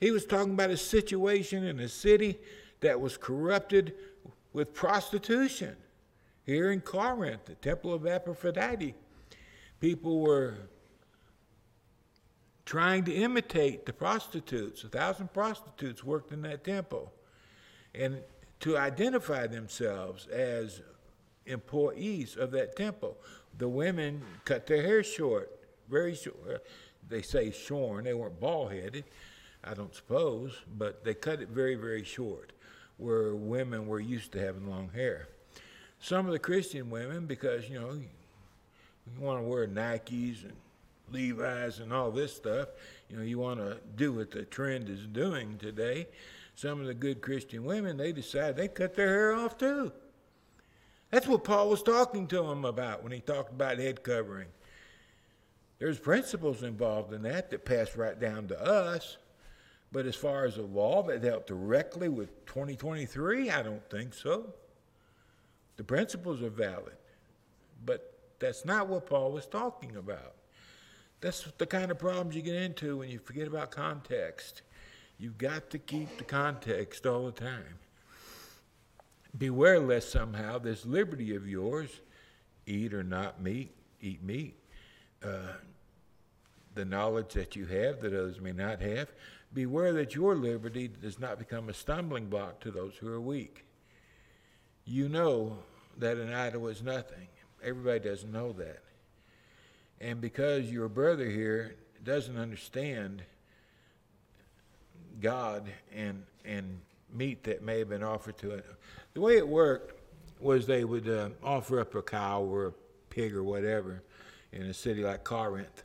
He 0.00 0.10
was 0.10 0.24
talking 0.24 0.54
about 0.54 0.70
a 0.70 0.76
situation 0.76 1.64
in 1.64 1.78
a 1.80 1.88
city 1.88 2.40
that 2.80 3.00
was 3.00 3.16
corrupted 3.16 3.94
with 4.52 4.74
prostitution. 4.74 5.76
Here 6.44 6.72
in 6.72 6.80
Corinth, 6.80 7.44
the 7.44 7.54
temple 7.54 7.94
of 7.94 8.06
Aphrodite, 8.06 8.96
people 9.82 10.20
were 10.20 10.54
trying 12.64 13.02
to 13.02 13.12
imitate 13.12 13.84
the 13.84 13.92
prostitutes. 13.92 14.84
A 14.84 14.88
thousand 14.88 15.32
prostitutes 15.32 16.04
worked 16.04 16.30
in 16.30 16.40
that 16.42 16.62
temple. 16.62 17.12
And 17.92 18.20
to 18.60 18.78
identify 18.78 19.48
themselves 19.48 20.28
as 20.28 20.82
employees 21.46 22.36
of 22.36 22.52
that 22.52 22.76
temple, 22.76 23.16
the 23.58 23.68
women 23.68 24.22
cut 24.44 24.68
their 24.68 24.82
hair 24.82 25.02
short, 25.02 25.50
very 25.90 26.14
short. 26.14 26.36
Uh, 26.48 26.58
they 27.08 27.20
say 27.20 27.50
shorn, 27.50 28.04
they 28.04 28.14
weren't 28.14 28.38
bald 28.38 28.70
headed, 28.72 29.02
I 29.64 29.74
don't 29.74 29.92
suppose, 29.92 30.52
but 30.78 31.02
they 31.02 31.14
cut 31.14 31.42
it 31.42 31.48
very, 31.48 31.74
very 31.74 32.04
short, 32.04 32.52
where 32.98 33.34
women 33.34 33.88
were 33.88 33.98
used 33.98 34.30
to 34.32 34.38
having 34.38 34.70
long 34.70 34.90
hair. 34.94 35.26
Some 35.98 36.26
of 36.26 36.32
the 36.32 36.38
Christian 36.38 36.88
women, 36.88 37.26
because, 37.26 37.68
you 37.68 37.80
know, 37.80 37.98
you, 39.06 39.20
want 39.20 39.42
to 39.42 39.48
wear 39.48 39.66
Nikes 39.66 40.42
and 40.42 40.52
Levi's 41.10 41.80
and 41.80 41.92
all 41.92 42.10
this 42.10 42.34
stuff. 42.34 42.68
You 43.08 43.16
know, 43.16 43.22
you 43.22 43.38
want 43.38 43.60
to 43.60 43.78
do 43.96 44.12
what 44.12 44.30
the 44.30 44.44
trend 44.44 44.88
is 44.88 45.06
doing 45.06 45.58
today. 45.58 46.06
Some 46.54 46.80
of 46.80 46.86
the 46.86 46.94
good 46.94 47.20
Christian 47.20 47.64
women, 47.64 47.96
they 47.96 48.12
decide 48.12 48.56
they 48.56 48.68
cut 48.68 48.94
their 48.94 49.08
hair 49.08 49.34
off 49.34 49.58
too. 49.58 49.92
That's 51.10 51.26
what 51.26 51.44
Paul 51.44 51.68
was 51.68 51.82
talking 51.82 52.26
to 52.28 52.42
them 52.42 52.64
about 52.64 53.02
when 53.02 53.12
he 53.12 53.20
talked 53.20 53.52
about 53.52 53.78
head 53.78 54.02
covering. 54.02 54.48
There's 55.78 55.98
principles 55.98 56.62
involved 56.62 57.12
in 57.12 57.22
that 57.22 57.50
that 57.50 57.64
pass 57.64 57.96
right 57.96 58.18
down 58.18 58.48
to 58.48 58.60
us. 58.60 59.18
But 59.92 60.06
as 60.06 60.16
far 60.16 60.46
as 60.46 60.56
a 60.56 60.62
law 60.62 61.02
that 61.02 61.20
dealt 61.20 61.46
directly 61.46 62.08
with 62.08 62.46
2023, 62.46 63.50
I 63.50 63.62
don't 63.62 63.88
think 63.90 64.14
so. 64.14 64.54
The 65.76 65.84
principles 65.84 66.40
are 66.42 66.48
valid. 66.48 66.96
But 67.84 68.11
that's 68.42 68.64
not 68.64 68.88
what 68.88 69.06
Paul 69.06 69.32
was 69.32 69.46
talking 69.46 69.96
about. 69.96 70.34
That's 71.22 71.46
the 71.56 71.66
kind 71.66 71.90
of 71.90 71.98
problems 71.98 72.34
you 72.34 72.42
get 72.42 72.56
into 72.56 72.98
when 72.98 73.08
you 73.08 73.18
forget 73.18 73.46
about 73.46 73.70
context. 73.70 74.62
You've 75.18 75.38
got 75.38 75.70
to 75.70 75.78
keep 75.78 76.18
the 76.18 76.24
context 76.24 77.06
all 77.06 77.26
the 77.26 77.32
time. 77.32 77.78
Beware 79.38 79.78
lest 79.78 80.10
somehow 80.10 80.58
this 80.58 80.84
liberty 80.84 81.34
of 81.36 81.48
yours, 81.48 82.00
eat 82.66 82.92
or 82.92 83.04
not 83.04 83.40
meat, 83.40 83.70
eat 84.00 84.22
meat, 84.22 84.56
uh, 85.24 85.54
the 86.74 86.84
knowledge 86.84 87.34
that 87.34 87.54
you 87.54 87.66
have 87.66 88.00
that 88.00 88.12
others 88.12 88.40
may 88.40 88.52
not 88.52 88.82
have, 88.82 89.08
beware 89.54 89.92
that 89.92 90.14
your 90.14 90.34
liberty 90.34 90.88
does 90.88 91.20
not 91.20 91.38
become 91.38 91.68
a 91.68 91.74
stumbling 91.74 92.26
block 92.26 92.60
to 92.60 92.72
those 92.72 92.94
who 92.96 93.08
are 93.08 93.20
weak. 93.20 93.64
You 94.84 95.08
know 95.08 95.58
that 95.98 96.16
an 96.16 96.32
idol 96.32 96.66
is 96.66 96.82
nothing. 96.82 97.28
Everybody 97.62 98.00
doesn't 98.00 98.32
know 98.32 98.52
that. 98.52 98.82
And 100.00 100.20
because 100.20 100.70
your 100.70 100.88
brother 100.88 101.28
here 101.28 101.76
doesn't 102.02 102.36
understand 102.36 103.22
God 105.20 105.70
and 105.94 106.24
and 106.44 106.80
meat 107.12 107.44
that 107.44 107.62
may 107.62 107.78
have 107.78 107.88
been 107.88 108.02
offered 108.02 108.36
to 108.38 108.50
it, 108.52 108.66
the 109.14 109.20
way 109.20 109.36
it 109.36 109.46
worked 109.46 110.00
was 110.40 110.66
they 110.66 110.84
would 110.84 111.08
uh, 111.08 111.28
offer 111.42 111.78
up 111.78 111.94
a 111.94 112.02
cow 112.02 112.42
or 112.42 112.66
a 112.66 112.72
pig 113.10 113.34
or 113.34 113.44
whatever 113.44 114.02
in 114.52 114.62
a 114.62 114.74
city 114.74 115.04
like 115.04 115.22
Corinth. 115.22 115.84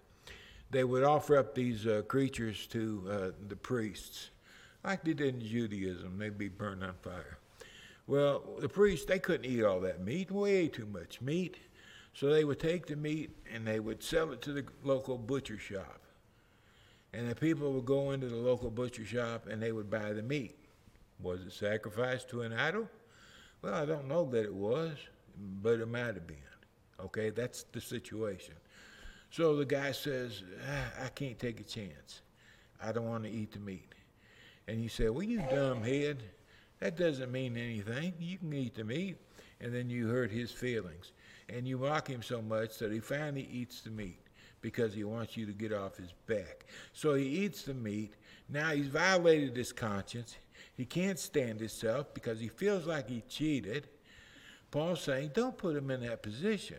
They 0.71 0.83
would 0.83 1.03
offer 1.03 1.37
up 1.37 1.53
these 1.53 1.85
uh, 1.85 2.01
creatures 2.07 2.65
to 2.67 3.07
uh, 3.09 3.29
the 3.47 3.55
priests, 3.55 4.31
like 4.83 5.03
they 5.03 5.13
did 5.13 5.35
in 5.35 5.41
Judaism. 5.41 6.17
They'd 6.17 6.37
be 6.37 6.49
burned 6.49 6.83
on 6.83 6.93
fire. 7.01 7.37
Well, 8.07 8.43
the 8.59 8.69
priests, 8.69 9.05
they 9.05 9.19
couldn't 9.19 9.45
eat 9.45 9.63
all 9.63 9.81
that 9.81 10.03
meat, 10.03 10.31
way 10.31 10.67
too 10.69 10.85
much 10.85 11.21
meat. 11.21 11.57
So 12.13 12.29
they 12.29 12.45
would 12.45 12.59
take 12.59 12.87
the 12.87 12.95
meat 12.95 13.29
and 13.53 13.67
they 13.67 13.79
would 13.79 14.01
sell 14.01 14.31
it 14.31 14.41
to 14.43 14.53
the 14.53 14.65
local 14.83 15.17
butcher 15.17 15.59
shop. 15.59 15.99
And 17.13 17.29
the 17.29 17.35
people 17.35 17.73
would 17.73 17.85
go 17.85 18.11
into 18.11 18.27
the 18.27 18.37
local 18.37 18.71
butcher 18.71 19.05
shop 19.05 19.47
and 19.47 19.61
they 19.61 19.71
would 19.71 19.89
buy 19.89 20.13
the 20.13 20.23
meat. 20.23 20.55
Was 21.19 21.41
it 21.41 21.51
sacrificed 21.51 22.29
to 22.29 22.41
an 22.41 22.53
idol? 22.53 22.89
Well, 23.61 23.73
I 23.73 23.85
don't 23.85 24.07
know 24.07 24.25
that 24.31 24.45
it 24.45 24.53
was, 24.53 24.93
but 25.61 25.79
it 25.79 25.87
might 25.87 26.15
have 26.15 26.27
been. 26.27 26.37
Okay, 26.99 27.29
that's 27.29 27.63
the 27.71 27.81
situation. 27.81 28.55
So 29.29 29.55
the 29.55 29.65
guy 29.65 29.91
says, 29.91 30.43
ah, 30.67 31.05
I 31.05 31.09
can't 31.09 31.37
take 31.37 31.59
a 31.59 31.63
chance. 31.63 32.21
I 32.81 32.91
don't 32.91 33.07
want 33.07 33.23
to 33.23 33.29
eat 33.29 33.51
the 33.51 33.59
meat. 33.59 33.93
And 34.67 34.81
you 34.81 34.89
say, 34.89 35.09
Well, 35.09 35.23
you 35.23 35.41
dumb 35.49 35.83
head. 35.83 36.23
That 36.79 36.95
doesn't 36.95 37.31
mean 37.31 37.57
anything. 37.57 38.13
You 38.19 38.37
can 38.37 38.53
eat 38.53 38.75
the 38.75 38.83
meat. 38.83 39.17
And 39.59 39.73
then 39.73 39.89
you 39.89 40.07
hurt 40.07 40.29
his 40.29 40.51
feelings 40.51 41.13
and 41.49 41.67
you 41.67 41.77
mock 41.77 42.07
him 42.07 42.21
so 42.21 42.41
much 42.41 42.77
that 42.77 42.91
he 42.91 42.99
finally 42.99 43.47
eats 43.51 43.81
the 43.81 43.89
meat 43.89 44.19
because 44.61 44.93
he 44.93 45.03
wants 45.03 45.37
you 45.37 45.45
to 45.45 45.53
get 45.53 45.73
off 45.73 45.97
his 45.97 46.13
back. 46.27 46.65
So 46.93 47.15
he 47.15 47.25
eats 47.25 47.63
the 47.63 47.73
meat. 47.73 48.13
Now 48.49 48.69
he's 48.69 48.87
violated 48.87 49.55
his 49.55 49.71
conscience. 49.71 50.35
He 50.75 50.85
can't 50.85 51.17
stand 51.17 51.59
himself 51.59 52.13
because 52.13 52.39
he 52.39 52.49
feels 52.49 52.85
like 52.85 53.09
he 53.09 53.23
cheated. 53.27 53.87
Paul's 54.69 55.01
saying, 55.01 55.31
don't 55.33 55.57
put 55.57 55.75
him 55.75 55.89
in 55.89 56.01
that 56.01 56.21
position. 56.21 56.77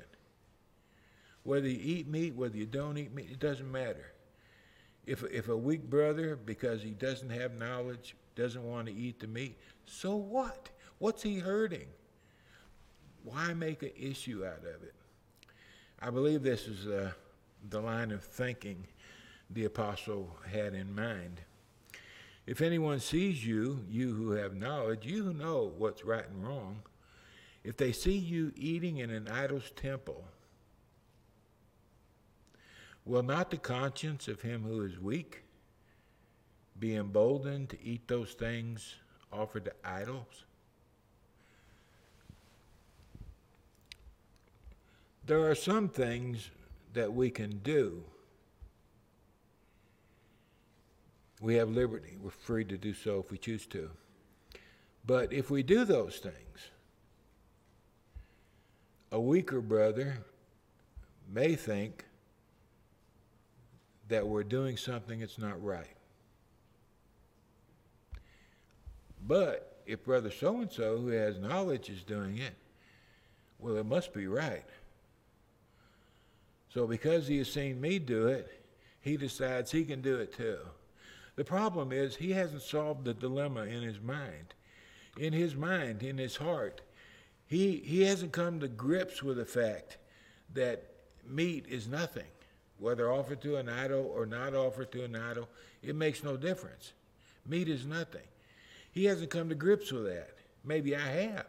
Whether 1.43 1.69
you 1.69 1.81
eat 1.81 2.09
meat, 2.09 2.35
whether 2.35 2.57
you 2.57 2.67
don't 2.67 2.99
eat 2.99 3.15
meat, 3.15 3.31
it 3.31 3.41
doesn't 3.41 3.71
matter. 3.71 4.13
If, 5.07 5.25
if 5.25 5.49
a 5.49 5.57
weak 5.57 5.89
brother, 5.89 6.37
because 6.37 6.83
he 6.83 6.91
doesn't 6.91 7.31
have 7.31 7.55
knowledge, 7.55 8.15
doesn't 8.39 8.63
want 8.63 8.87
to 8.87 8.95
eat 8.95 9.19
the 9.19 9.27
meat, 9.27 9.59
so 9.85 10.15
what? 10.15 10.71
What's 10.99 11.23
he 11.25 11.39
hurting? 11.39 11.89
Why 13.25 13.53
make 13.53 13.83
an 13.83 13.91
issue 13.99 14.45
out 14.47 14.61
of 14.61 14.83
it? 14.85 14.95
I 16.01 16.11
believe 16.11 16.45
this 16.45 16.69
is 16.69 16.87
uh, 16.87 17.11
the 17.69 17.81
line 17.81 18.13
of 18.13 18.23
thinking 18.23 18.87
the 19.51 19.65
apostle 19.65 20.37
had 20.51 20.73
in 20.75 20.95
mind. 20.95 21.41
If 22.47 22.63
anyone 22.63 23.01
sees 23.01 23.45
you, 23.45 23.85
you 23.91 24.15
who 24.15 24.31
have 24.31 24.55
knowledge, 24.55 25.05
you 25.05 25.25
who 25.25 25.35
know 25.35 25.73
what's 25.77 26.05
right 26.05 26.29
and 26.29 26.47
wrong, 26.47 26.83
if 27.65 27.77
they 27.77 27.91
see 27.91 28.17
you 28.17 28.53
eating 28.57 28.99
in 28.99 29.11
an 29.11 29.27
idol's 29.27 29.73
temple, 29.73 30.25
will 33.05 33.25
not 33.25 33.51
the 33.51 33.57
conscience 33.57 34.29
of 34.29 34.43
him 34.43 34.63
who 34.63 34.85
is 34.85 35.01
weak 35.01 35.43
be 36.79 36.95
emboldened 36.97 37.71
to 37.71 37.83
eat 37.83 38.07
those 38.09 38.33
things 38.33 38.95
offered 39.33 39.65
to 39.67 39.73
idols? 39.85 40.45
There 45.27 45.51
are 45.51 45.55
some 45.55 45.89
things 45.89 46.51
that 46.95 47.13
we 47.13 47.31
can 47.31 47.59
do. 47.59 48.03
We 51.41 51.57
have 51.57 51.69
liberty. 51.69 52.17
We're 52.21 52.31
free 52.31 52.65
to 52.65 52.79
do 52.79 52.95
so 52.95 53.21
if 53.21 53.31
we 53.31 53.37
choose 53.37 53.67
to. 53.67 53.91
But 55.07 55.33
if 55.33 55.51
we 55.51 55.63
do 55.63 55.85
those 55.85 56.17
things, 56.17 56.71
a 59.13 59.21
weaker 59.21 59.61
brother 59.61 60.19
may 61.31 61.55
think 61.55 62.05
that 64.09 64.27
we're 64.27 64.43
doing 64.43 64.77
something 64.77 65.21
that's 65.21 65.39
not 65.39 65.63
right. 65.63 65.98
But 69.29 69.77
if 69.87 70.05
brother 70.05 70.31
so 70.31 70.61
and 70.61 70.73
so 70.73 70.97
who 70.97 71.09
has 71.09 71.39
knowledge 71.39 71.91
is 71.91 72.03
doing 72.03 72.39
it, 72.39 72.55
well, 73.59 73.77
it 73.77 73.87
must 73.87 74.15
be 74.15 74.27
right. 74.27 74.65
So 76.73 76.87
because 76.87 77.29
he 77.29 77.39
has 77.39 77.53
seen 77.53 77.81
me 77.81 77.99
do 77.99 78.27
it, 78.27 78.51
he 79.01 79.17
decides 79.17 79.71
he 79.71 79.85
can 79.85 80.01
do 80.01 80.17
it 80.17 80.33
too. 80.35 80.59
The 81.37 81.45
problem 81.45 81.93
is 81.93 82.17
he 82.17 82.33
hasn't 82.33 82.63
solved 82.63 83.05
the 83.05 83.15
dilemma 83.15 83.63
in 83.63 83.83
his 83.83 84.01
mind. 84.01 84.55
In 85.19 85.33
his 85.33 85.55
mind, 85.55 86.03
in 86.03 86.17
his 86.17 86.37
heart, 86.37 86.81
he, 87.47 87.83
he 87.85 88.03
hasn't 88.03 88.33
come 88.33 88.61
to 88.61 88.69
grips 88.69 89.23
with 89.23 89.37
the 89.37 89.45
fact 89.45 89.99
that 90.55 90.85
meat 91.27 91.67
is 91.69 91.87
nothing. 91.87 92.27
Whether 92.79 93.11
offered 93.11 93.43
to 93.43 93.57
an 93.57 93.69
idol 93.69 94.11
or 94.15 94.25
not 94.25 94.55
offered 94.55 94.93
to 94.93 95.05
an 95.05 95.17
idol, 95.17 95.49
it 95.83 95.97
makes 95.97 96.23
no 96.23 96.37
difference. 96.37 96.93
Meat 97.47 97.69
is 97.69 97.85
nothing. 97.85 98.23
He 98.99 99.05
hasn't 99.05 99.31
come 99.31 99.49
to 99.49 99.55
grips 99.55 99.93
with 99.93 100.07
that. 100.07 100.31
Maybe 100.65 100.97
I 100.97 101.09
have. 101.09 101.47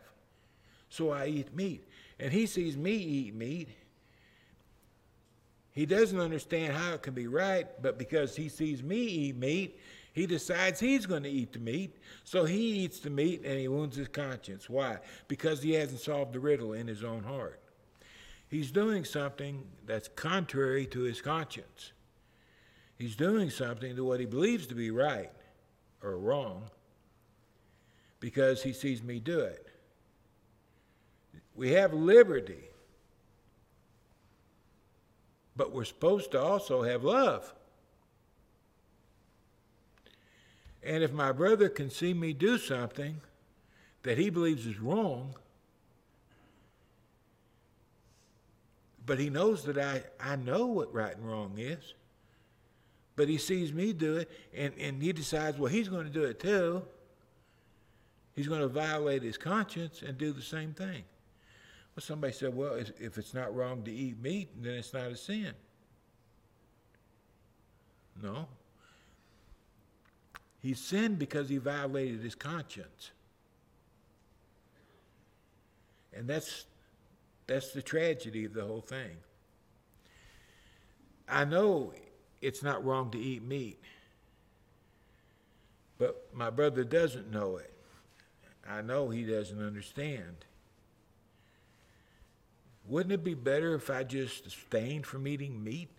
So 0.89 1.09
I 1.09 1.25
eat 1.25 1.55
meat. 1.55 1.83
And 2.19 2.31
he 2.31 2.45
sees 2.45 2.77
me 2.77 2.93
eat 2.93 3.33
meat, 3.33 3.69
He 5.71 5.87
doesn't 5.87 6.19
understand 6.19 6.73
how 6.73 6.93
it 6.93 7.01
can 7.01 7.15
be 7.15 7.25
right, 7.25 7.65
but 7.81 7.97
because 7.97 8.35
he 8.35 8.49
sees 8.49 8.83
me 8.83 8.97
eat 8.97 9.35
meat, 9.35 9.79
he 10.13 10.27
decides 10.27 10.79
he's 10.79 11.07
going 11.07 11.23
to 11.23 11.29
eat 11.29 11.53
the 11.53 11.57
meat. 11.57 11.95
So 12.23 12.45
he 12.45 12.83
eats 12.83 12.99
the 12.99 13.09
meat 13.09 13.41
and 13.43 13.57
he 13.57 13.67
wounds 13.67 13.95
his 13.95 14.09
conscience. 14.09 14.69
Why? 14.69 14.99
Because 15.27 15.63
he 15.63 15.71
hasn't 15.71 16.01
solved 16.01 16.33
the 16.33 16.39
riddle 16.39 16.73
in 16.73 16.85
his 16.85 17.03
own 17.03 17.23
heart. 17.23 17.59
He's 18.47 18.69
doing 18.69 19.05
something 19.05 19.63
that's 19.87 20.07
contrary 20.07 20.85
to 20.85 20.99
his 20.99 21.19
conscience. 21.19 21.93
He's 22.95 23.15
doing 23.15 23.49
something 23.49 23.95
to 23.95 24.03
what 24.05 24.19
he 24.19 24.27
believes 24.27 24.67
to 24.67 24.75
be 24.75 24.91
right 24.91 25.31
or 26.03 26.15
wrong 26.19 26.69
because 28.19 28.63
he 28.63 28.73
sees 28.73 29.01
me 29.01 29.19
do 29.19 29.39
it. 29.39 29.67
We 31.55 31.71
have 31.71 31.93
liberty, 31.93 32.69
but 35.55 35.73
we're 35.73 35.85
supposed 35.85 36.31
to 36.31 36.41
also 36.41 36.83
have 36.83 37.03
love. 37.03 37.53
And 40.81 41.03
if 41.03 41.11
my 41.11 41.31
brother 41.31 41.69
can 41.69 41.89
see 41.89 42.13
me 42.13 42.33
do 42.33 42.57
something 42.57 43.19
that 44.03 44.17
he 44.17 44.29
believes 44.29 44.65
is 44.65 44.79
wrong, 44.79 45.35
but 49.05 49.19
he 49.19 49.29
knows 49.29 49.65
that 49.65 49.77
I, 49.77 50.03
I 50.19 50.35
know 50.35 50.67
what 50.67 50.93
right 50.93 51.15
and 51.15 51.27
wrong 51.27 51.53
is, 51.57 51.93
but 53.15 53.27
he 53.27 53.37
sees 53.37 53.73
me 53.73 53.91
do 53.91 54.17
it 54.17 54.31
and, 54.53 54.73
and 54.79 55.01
he 55.01 55.11
decides, 55.11 55.57
well, 55.57 55.71
he's 55.71 55.89
going 55.89 56.05
to 56.05 56.11
do 56.11 56.23
it 56.23 56.39
too. 56.39 56.83
He's 58.39 58.47
going 58.47 58.61
to 58.61 58.69
violate 58.69 59.21
his 59.21 59.37
conscience 59.37 60.01
and 60.01 60.17
do 60.17 60.31
the 60.31 60.41
same 60.41 60.73
thing. 60.73 61.03
Well, 61.93 62.01
somebody 62.01 62.31
said, 62.31 62.55
well, 62.55 62.75
if 62.75 63.17
it's 63.17 63.33
not 63.33 63.53
wrong 63.53 63.83
to 63.83 63.91
eat 63.91 64.17
meat, 64.23 64.47
then 64.63 64.75
it's 64.75 64.93
not 64.93 65.07
a 65.07 65.17
sin. 65.17 65.51
No, 68.23 68.47
he 70.61 70.73
sinned 70.73 71.19
because 71.19 71.49
he 71.49 71.57
violated 71.57 72.21
his 72.21 72.33
conscience. 72.33 73.11
And 76.13 76.25
that's, 76.25 76.63
that's 77.45 77.73
the 77.73 77.81
tragedy 77.81 78.45
of 78.45 78.53
the 78.53 78.63
whole 78.63 78.79
thing. 78.79 79.17
I 81.27 81.43
know 81.43 81.91
it's 82.41 82.63
not 82.63 82.85
wrong 82.85 83.11
to 83.11 83.19
eat 83.19 83.43
meat, 83.43 83.81
but 85.97 86.25
my 86.33 86.49
brother 86.49 86.85
doesn't 86.85 87.29
know 87.29 87.57
it. 87.57 87.73
I 88.69 88.81
know 88.81 89.09
he 89.09 89.23
doesn't 89.23 89.65
understand. 89.65 90.45
Wouldn't 92.87 93.13
it 93.13 93.23
be 93.23 93.33
better 93.33 93.75
if 93.75 93.89
I 93.89 94.03
just 94.03 94.45
abstained 94.45 95.05
from 95.05 95.27
eating 95.27 95.63
meat 95.63 95.89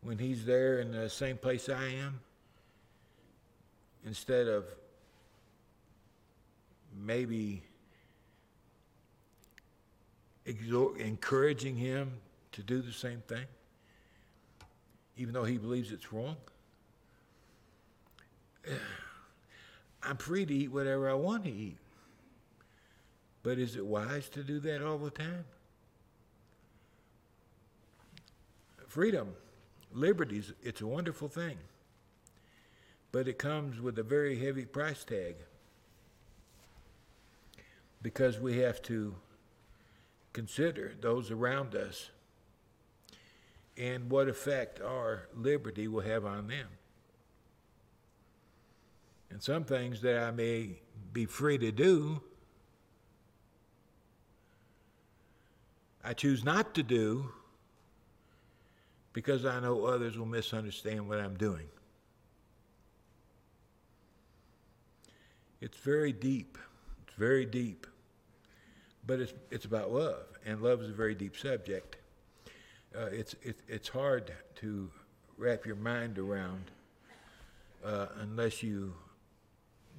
when 0.00 0.18
he's 0.18 0.44
there 0.44 0.80
in 0.80 0.92
the 0.92 1.08
same 1.10 1.36
place 1.36 1.68
I 1.68 1.88
am? 1.88 2.20
instead 4.06 4.46
of 4.46 4.64
maybe 6.96 7.62
exhort, 10.46 10.98
encouraging 10.98 11.76
him 11.76 12.12
to 12.52 12.62
do 12.62 12.80
the 12.80 12.92
same 12.92 13.20
thing, 13.26 13.44
even 15.18 15.34
though 15.34 15.44
he 15.44 15.58
believes 15.58 15.92
it's 15.92 16.12
wrong. 16.12 16.36
I'm 20.06 20.16
free 20.16 20.46
to 20.46 20.54
eat 20.54 20.72
whatever 20.72 21.10
I 21.10 21.14
want 21.14 21.44
to 21.44 21.50
eat. 21.50 21.78
But 23.42 23.58
is 23.58 23.76
it 23.76 23.86
wise 23.86 24.28
to 24.30 24.42
do 24.42 24.60
that 24.60 24.82
all 24.82 24.98
the 24.98 25.10
time? 25.10 25.44
Freedom, 28.86 29.34
liberty, 29.92 30.42
it's 30.62 30.80
a 30.80 30.86
wonderful 30.86 31.28
thing 31.28 31.58
but 33.16 33.28
it 33.28 33.38
comes 33.38 33.80
with 33.80 33.98
a 33.98 34.02
very 34.02 34.38
heavy 34.38 34.66
price 34.66 35.02
tag 35.02 35.36
because 38.02 38.38
we 38.38 38.58
have 38.58 38.82
to 38.82 39.14
consider 40.34 40.92
those 41.00 41.30
around 41.30 41.74
us 41.74 42.10
and 43.74 44.10
what 44.10 44.28
effect 44.28 44.82
our 44.82 45.28
liberty 45.34 45.88
will 45.88 46.02
have 46.02 46.26
on 46.26 46.46
them. 46.48 46.66
And 49.30 49.42
some 49.42 49.64
things 49.64 50.00
that 50.02 50.22
I 50.22 50.30
may 50.30 50.80
be 51.12 51.26
free 51.26 51.58
to 51.58 51.72
do, 51.72 52.22
I 56.04 56.12
choose 56.12 56.44
not 56.44 56.74
to 56.74 56.82
do 56.82 57.30
because 59.12 59.44
I 59.44 59.60
know 59.60 59.86
others 59.86 60.18
will 60.18 60.26
misunderstand 60.26 61.08
what 61.08 61.18
I'm 61.18 61.36
doing. 61.36 61.66
It's 65.60 65.78
very 65.78 66.12
deep. 66.12 66.58
It's 67.06 67.16
very 67.16 67.46
deep. 67.46 67.86
But 69.06 69.20
it's, 69.20 69.32
it's 69.50 69.64
about 69.64 69.90
love, 69.92 70.26
and 70.44 70.60
love 70.60 70.82
is 70.82 70.90
a 70.90 70.92
very 70.92 71.14
deep 71.14 71.36
subject. 71.36 71.96
Uh, 72.94 73.06
it's, 73.06 73.34
it, 73.42 73.60
it's 73.68 73.88
hard 73.88 74.32
to 74.56 74.90
wrap 75.38 75.64
your 75.64 75.76
mind 75.76 76.18
around 76.18 76.70
uh, 77.84 78.06
unless 78.20 78.62
you 78.62 78.94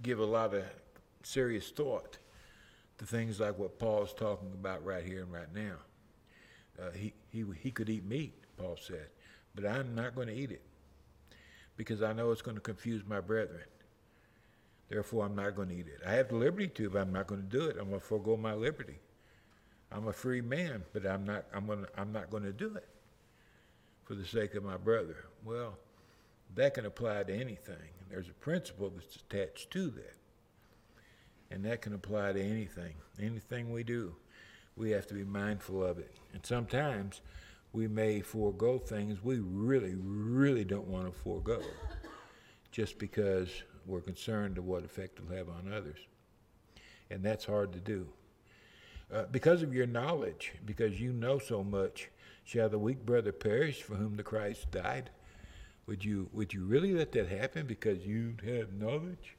give 0.02 0.20
a 0.20 0.26
lot 0.26 0.54
of 0.54 0.64
serious 1.24 1.70
thought 1.70 2.18
to 2.98 3.06
things 3.06 3.40
like 3.40 3.58
what 3.58 3.80
Paul's 3.80 4.14
talking 4.14 4.52
about 4.54 4.84
right 4.84 5.04
here 5.04 5.24
and 5.24 5.32
right 5.32 5.54
now. 5.54 5.76
Uh, 6.80 6.92
he, 6.92 7.14
he, 7.30 7.44
he 7.60 7.72
could 7.72 7.90
eat 7.90 8.06
meat, 8.06 8.34
Paul 8.58 8.78
said, 8.80 9.08
but 9.56 9.66
I'm 9.66 9.96
not 9.96 10.16
going 10.16 10.28
to 10.28 10.34
eat 10.34 10.52
it 10.52 10.62
because 11.76 12.02
I 12.02 12.14
know 12.14 12.32
it's 12.32 12.42
going 12.42 12.58
to 12.58 12.62
confuse 12.62 13.04
my 13.08 13.20
brethren. 13.20 13.64
Therefore, 14.90 15.26
I'm 15.26 15.36
not 15.36 15.56
going 15.56 15.70
to 15.70 15.76
eat 15.76 15.88
it. 15.88 16.02
I 16.06 16.14
have 16.14 16.30
the 16.30 16.36
liberty 16.36 16.68
to, 16.68 16.90
but 16.90 17.02
I'm 17.02 17.12
not 17.12 17.28
going 17.28 17.42
to 17.42 17.48
do 17.48 17.66
it. 17.66 17.78
I'm 17.80 17.90
going 17.90 18.00
to 18.00 18.06
forego 18.06 18.38
my 18.38 18.54
liberty. 18.54 19.00
I'm 19.92 20.08
a 20.08 20.14
free 20.14 20.42
man, 20.42 20.84
but 20.94 21.06
I'm 21.06 21.26
not. 21.26 21.46
I'm. 21.54 21.68
To, 21.68 21.88
I'm 21.98 22.12
not 22.12 22.30
going 22.30 22.44
to 22.44 22.52
do 22.52 22.76
it 22.76 22.88
for 24.04 24.16
the 24.16 24.26
sake 24.26 24.54
of 24.56 24.64
my 24.64 24.78
brother. 24.78 25.26
Well, 25.46 25.78
that 26.56 26.74
can 26.74 26.86
apply 26.86 27.24
to 27.24 27.34
anything. 27.34 27.76
There's 28.10 28.30
a 28.30 28.34
principle 28.34 28.90
that's 28.90 29.18
attached 29.18 29.72
to 29.72 29.90
that, 29.90 30.16
and 31.52 31.64
that 31.66 31.82
can 31.82 31.94
apply 31.94 32.34
to 32.34 32.42
anything. 32.42 32.96
Anything 33.22 33.72
we 33.72 33.84
do, 33.84 34.16
we 34.76 34.92
have 34.92 35.08
to 35.08 35.14
be 35.14 35.24
mindful 35.24 35.84
of 35.84 36.00
it. 36.00 36.16
And 36.34 36.46
sometimes 36.46 37.22
we 37.74 37.88
may 37.88 38.22
forego 38.22 38.78
things 38.78 39.24
we 39.24 39.40
really, 39.40 39.96
really 39.96 40.64
don't 40.64 40.88
want 40.88 41.06
to 41.06 41.12
forego, 41.12 41.62
just 42.72 42.98
because 42.98 43.64
we're 43.86 44.02
concerned 44.02 44.58
of 44.58 44.66
what 44.66 44.86
effect 44.86 45.20
it'll 45.20 45.36
have 45.36 45.50
on 45.50 45.72
others. 45.72 46.00
And 47.10 47.24
that's 47.24 47.46
hard 47.46 47.74
to 47.74 47.80
do. 47.80 48.08
Uh, 49.14 49.24
because 49.32 49.64
of 49.64 49.74
your 49.74 49.88
knowledge, 49.88 50.54
because 50.66 51.00
you 51.00 51.14
know 51.14 51.40
so 51.40 51.64
much, 51.64 52.10
shall 52.44 52.68
the 52.68 52.80
weak 52.80 53.06
brother 53.06 53.32
perish 53.32 53.82
for 53.82 53.96
whom 53.96 54.18
the 54.18 54.24
Christ 54.24 54.70
died? 54.72 55.10
Would 55.88 56.04
you, 56.04 56.30
would 56.34 56.54
you 56.54 56.66
really 56.66 56.94
let 56.94 57.14
that 57.14 57.30
happen 57.30 57.66
because 57.66 58.06
you 58.06 58.36
have 58.46 58.74
knowledge? 58.74 59.38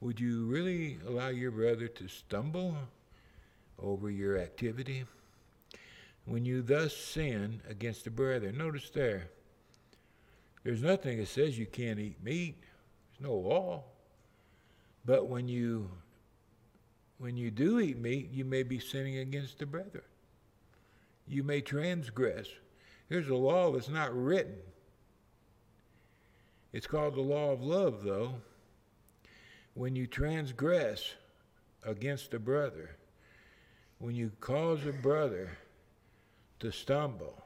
Would 0.00 0.20
you 0.20 0.46
really 0.46 0.98
allow 1.06 1.28
your 1.28 1.50
brother 1.50 1.88
to 1.88 2.08
stumble 2.08 2.76
over 3.82 4.08
your 4.08 4.38
activity? 4.38 5.04
When 6.24 6.44
you 6.44 6.62
thus 6.62 6.96
sin 6.96 7.62
against 7.68 8.06
a 8.06 8.10
brother, 8.10 8.52
notice 8.52 8.90
there, 8.90 9.28
there's 10.62 10.82
nothing 10.82 11.18
that 11.18 11.28
says 11.28 11.58
you 11.58 11.66
can't 11.66 11.98
eat 11.98 12.22
meat. 12.22 12.56
There's 12.60 13.28
no 13.28 13.34
law. 13.34 13.82
But 15.04 15.26
when 15.26 15.48
you 15.48 15.90
when 17.18 17.36
you 17.36 17.50
do 17.50 17.80
eat 17.80 17.98
meat, 17.98 18.30
you 18.30 18.44
may 18.44 18.62
be 18.62 18.78
sinning 18.78 19.18
against 19.18 19.58
the 19.58 19.66
brother. 19.66 20.04
You 21.26 21.42
may 21.42 21.60
transgress. 21.60 22.46
Here's 23.08 23.28
a 23.28 23.34
law 23.34 23.72
that's 23.72 23.88
not 23.88 24.14
written. 24.14 24.54
It's 26.78 26.86
called 26.86 27.16
the 27.16 27.22
law 27.22 27.50
of 27.50 27.60
love, 27.60 28.04
though. 28.04 28.34
When 29.74 29.96
you 29.96 30.06
transgress 30.06 31.14
against 31.82 32.32
a 32.34 32.38
brother, 32.38 32.90
when 33.98 34.14
you 34.14 34.30
cause 34.38 34.86
a 34.86 34.92
brother 34.92 35.58
to 36.60 36.70
stumble, 36.70 37.42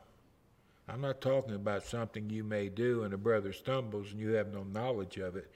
I'm 0.87 1.01
not 1.01 1.23
talking 1.23 1.55
about 1.55 1.83
something 1.83 2.29
you 2.29 2.45
may 2.45 2.69
do 2.69 3.05
and 3.05 3.15
a 3.15 3.17
brother 3.17 3.55
stumbles 3.55 4.11
and 4.11 4.21
you 4.21 4.33
have 4.33 4.53
no 4.53 4.65
knowledge 4.65 5.17
of 5.17 5.37
it. 5.37 5.51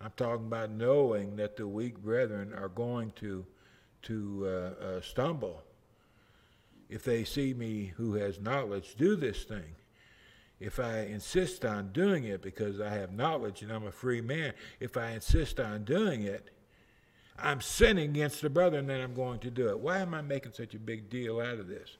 I'm 0.00 0.12
talking 0.16 0.46
about 0.46 0.72
knowing 0.72 1.36
that 1.36 1.56
the 1.56 1.68
weak 1.68 1.98
brethren 1.98 2.52
are 2.52 2.68
going 2.68 3.12
to 3.20 3.46
to 4.02 4.44
uh, 4.44 4.84
uh, 4.84 5.00
stumble 5.02 5.62
if 6.88 7.04
they 7.04 7.22
see 7.22 7.54
me 7.54 7.92
who 7.96 8.14
has 8.14 8.40
knowledge 8.40 8.96
do 8.96 9.14
this 9.14 9.44
thing. 9.44 9.76
If 10.60 10.78
I 10.78 11.00
insist 11.00 11.64
on 11.64 11.90
doing 11.92 12.24
it 12.24 12.42
because 12.42 12.80
I 12.80 12.90
have 12.90 13.12
knowledge 13.12 13.62
and 13.62 13.72
I'm 13.72 13.86
a 13.86 13.92
free 13.92 14.20
man, 14.20 14.52
if 14.78 14.98
I 14.98 15.12
insist 15.12 15.58
on 15.58 15.84
doing 15.84 16.22
it, 16.22 16.50
I'm 17.38 17.62
sinning 17.62 18.10
against 18.10 18.42
the 18.42 18.50
brother 18.50 18.78
and 18.78 18.88
then 18.88 19.00
I'm 19.00 19.14
going 19.14 19.38
to 19.40 19.50
do 19.50 19.70
it. 19.70 19.80
Why 19.80 19.98
am 19.98 20.12
I 20.12 20.20
making 20.20 20.52
such 20.52 20.74
a 20.74 20.78
big 20.78 21.08
deal 21.08 21.40
out 21.40 21.58
of 21.58 21.66
this? 21.66 21.96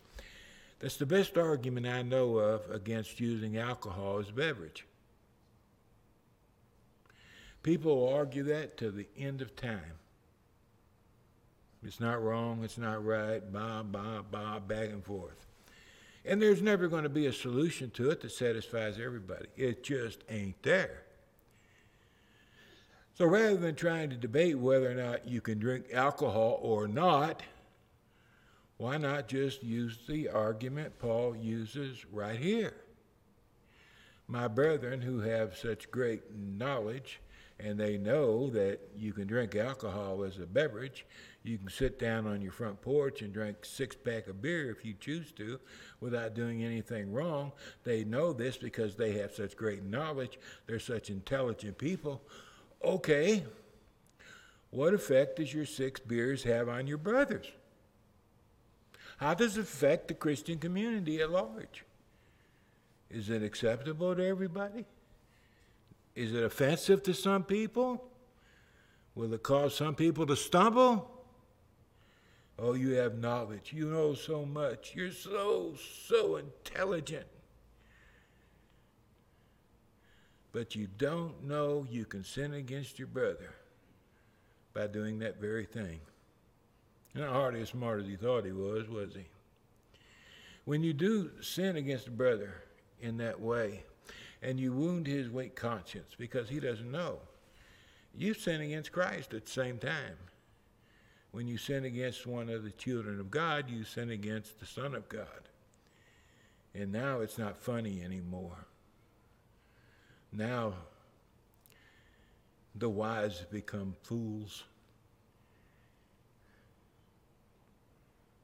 That's 0.78 0.98
the 0.98 1.06
best 1.06 1.38
argument 1.38 1.86
I 1.86 2.02
know 2.02 2.36
of 2.36 2.70
against 2.70 3.18
using 3.18 3.56
alcohol 3.56 4.18
as 4.18 4.28
a 4.28 4.32
beverage. 4.32 4.86
People 7.62 7.96
will 7.96 8.14
argue 8.14 8.42
that 8.44 8.76
to 8.78 8.90
the 8.90 9.06
end 9.16 9.40
of 9.40 9.56
time. 9.56 9.98
It's 11.82 12.00
not 12.00 12.22
wrong, 12.22 12.62
it's 12.62 12.78
not 12.78 13.04
right, 13.04 13.40
blah, 13.52 13.82
blah, 13.82 14.22
blah, 14.22 14.58
back 14.58 14.90
and 14.90 15.04
forth. 15.04 15.46
And 16.24 16.40
there's 16.40 16.62
never 16.62 16.88
going 16.88 17.04
to 17.04 17.08
be 17.08 17.26
a 17.26 17.32
solution 17.32 17.90
to 17.92 18.10
it 18.10 18.20
that 18.20 18.32
satisfies 18.32 18.98
everybody. 18.98 19.46
It 19.56 19.82
just 19.82 20.22
ain't 20.28 20.62
there. 20.62 21.02
So 23.14 23.26
rather 23.26 23.56
than 23.56 23.74
trying 23.74 24.10
to 24.10 24.16
debate 24.16 24.58
whether 24.58 24.90
or 24.90 24.94
not 24.94 25.28
you 25.28 25.40
can 25.40 25.58
drink 25.58 25.86
alcohol 25.92 26.58
or 26.62 26.88
not, 26.88 27.42
why 28.76 28.96
not 28.96 29.28
just 29.28 29.62
use 29.62 29.98
the 30.08 30.28
argument 30.28 30.98
Paul 30.98 31.36
uses 31.36 32.06
right 32.10 32.38
here? 32.38 32.74
My 34.26 34.48
brethren 34.48 35.02
who 35.02 35.20
have 35.20 35.56
such 35.56 35.90
great 35.90 36.34
knowledge 36.34 37.20
and 37.58 37.78
they 37.78 37.98
know 37.98 38.48
that 38.50 38.80
you 38.96 39.12
can 39.12 39.26
drink 39.26 39.54
alcohol 39.54 40.24
as 40.24 40.38
a 40.38 40.46
beverage. 40.46 41.04
You 41.42 41.56
can 41.56 41.70
sit 41.70 41.98
down 41.98 42.26
on 42.26 42.42
your 42.42 42.52
front 42.52 42.82
porch 42.82 43.22
and 43.22 43.32
drink 43.32 43.64
six 43.64 43.96
pack 43.96 44.26
of 44.26 44.42
beer 44.42 44.70
if 44.70 44.84
you 44.84 44.94
choose 45.00 45.32
to 45.32 45.58
without 46.00 46.34
doing 46.34 46.62
anything 46.62 47.12
wrong. 47.12 47.52
They 47.82 48.04
know 48.04 48.32
this 48.32 48.58
because 48.58 48.94
they 48.94 49.12
have 49.12 49.32
such 49.32 49.56
great 49.56 49.82
knowledge. 49.82 50.38
They're 50.66 50.78
such 50.78 51.08
intelligent 51.08 51.78
people. 51.78 52.20
Okay, 52.84 53.44
what 54.70 54.92
effect 54.92 55.36
does 55.36 55.52
your 55.52 55.66
six 55.66 55.98
beers 55.98 56.42
have 56.44 56.68
on 56.68 56.86
your 56.86 56.98
brothers? 56.98 57.46
How 59.16 59.34
does 59.34 59.56
it 59.56 59.62
affect 59.62 60.08
the 60.08 60.14
Christian 60.14 60.58
community 60.58 61.20
at 61.20 61.30
large? 61.30 61.84
Is 63.10 63.28
it 63.28 63.42
acceptable 63.42 64.14
to 64.14 64.24
everybody? 64.24 64.86
Is 66.14 66.34
it 66.34 66.42
offensive 66.42 67.02
to 67.04 67.14
some 67.14 67.44
people? 67.44 68.04
Will 69.14 69.32
it 69.34 69.42
cause 69.42 69.74
some 69.74 69.94
people 69.94 70.26
to 70.26 70.36
stumble? 70.36 71.19
Oh, 72.60 72.74
you 72.74 72.90
have 72.92 73.18
knowledge. 73.18 73.72
You 73.72 73.86
know 73.86 74.12
so 74.12 74.44
much. 74.44 74.92
You're 74.94 75.12
so, 75.12 75.74
so 76.06 76.36
intelligent. 76.36 77.26
But 80.52 80.74
you 80.74 80.88
don't 80.98 81.44
know 81.44 81.86
you 81.88 82.04
can 82.04 82.22
sin 82.22 82.52
against 82.54 82.98
your 82.98 83.08
brother 83.08 83.54
by 84.74 84.88
doing 84.88 85.20
that 85.20 85.40
very 85.40 85.64
thing. 85.64 86.00
Not 87.14 87.30
hardly 87.30 87.62
as 87.62 87.70
smart 87.70 88.00
as 88.00 88.06
he 88.06 88.16
thought 88.16 88.44
he 88.44 88.52
was, 88.52 88.88
was 88.88 89.14
he? 89.14 89.26
When 90.64 90.84
you 90.84 90.92
do 90.92 91.30
sin 91.40 91.76
against 91.76 92.08
a 92.08 92.12
brother 92.12 92.62
in 93.00 93.16
that 93.18 93.40
way, 93.40 93.84
and 94.42 94.60
you 94.60 94.72
wound 94.72 95.06
his 95.06 95.30
weak 95.30 95.54
conscience 95.54 96.14
because 96.16 96.48
he 96.48 96.60
doesn't 96.60 96.90
know. 96.90 97.18
You 98.14 98.34
sin 98.34 98.60
against 98.60 98.92
Christ 98.92 99.34
at 99.34 99.46
the 99.46 99.50
same 99.50 99.78
time. 99.78 100.16
When 101.32 101.46
you 101.46 101.58
sin 101.58 101.84
against 101.84 102.26
one 102.26 102.48
of 102.48 102.64
the 102.64 102.70
children 102.70 103.20
of 103.20 103.30
God, 103.30 103.70
you 103.70 103.84
sin 103.84 104.10
against 104.10 104.58
the 104.58 104.66
Son 104.66 104.94
of 104.94 105.08
God. 105.08 105.48
And 106.74 106.92
now 106.92 107.20
it's 107.20 107.38
not 107.38 107.56
funny 107.56 108.02
anymore. 108.02 108.66
Now 110.32 110.74
the 112.74 112.88
wise 112.88 113.42
become 113.50 113.94
fools. 114.02 114.64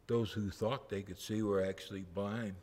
Those 0.06 0.30
who 0.30 0.50
thought 0.50 0.88
they 0.88 1.02
could 1.02 1.18
see 1.18 1.42
were 1.42 1.64
actually 1.64 2.04
blind. 2.14 2.54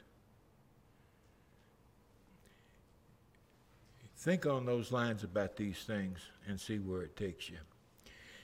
Think 4.17 4.45
on 4.45 4.65
those 4.65 4.91
lines 4.91 5.25
about 5.25 5.57
these 5.57 5.83
things 5.83 6.19
and 6.47 6.59
see 6.59 6.79
where 6.79 7.01
it 7.01 7.17
takes 7.17 7.49
you. 7.49 7.57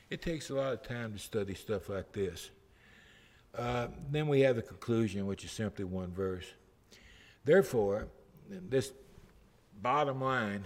It 0.10 0.22
takes 0.22 0.50
a 0.50 0.56
lot 0.56 0.74
of 0.74 0.84
time 0.84 1.14
to 1.14 1.20
study 1.20 1.54
stuff 1.54 1.90
like 1.90 2.12
this. 2.12 2.50
Uh, 3.56 3.88
then 4.12 4.28
we 4.28 4.42
have 4.42 4.56
the 4.56 4.62
conclusion, 4.62 5.26
which 5.26 5.44
is 5.44 5.52
simply 5.52 5.86
one 5.86 6.12
verse. 6.12 6.46
Therefore, 7.46 8.08
this 8.50 8.92
bottom 9.82 10.22
line 10.22 10.64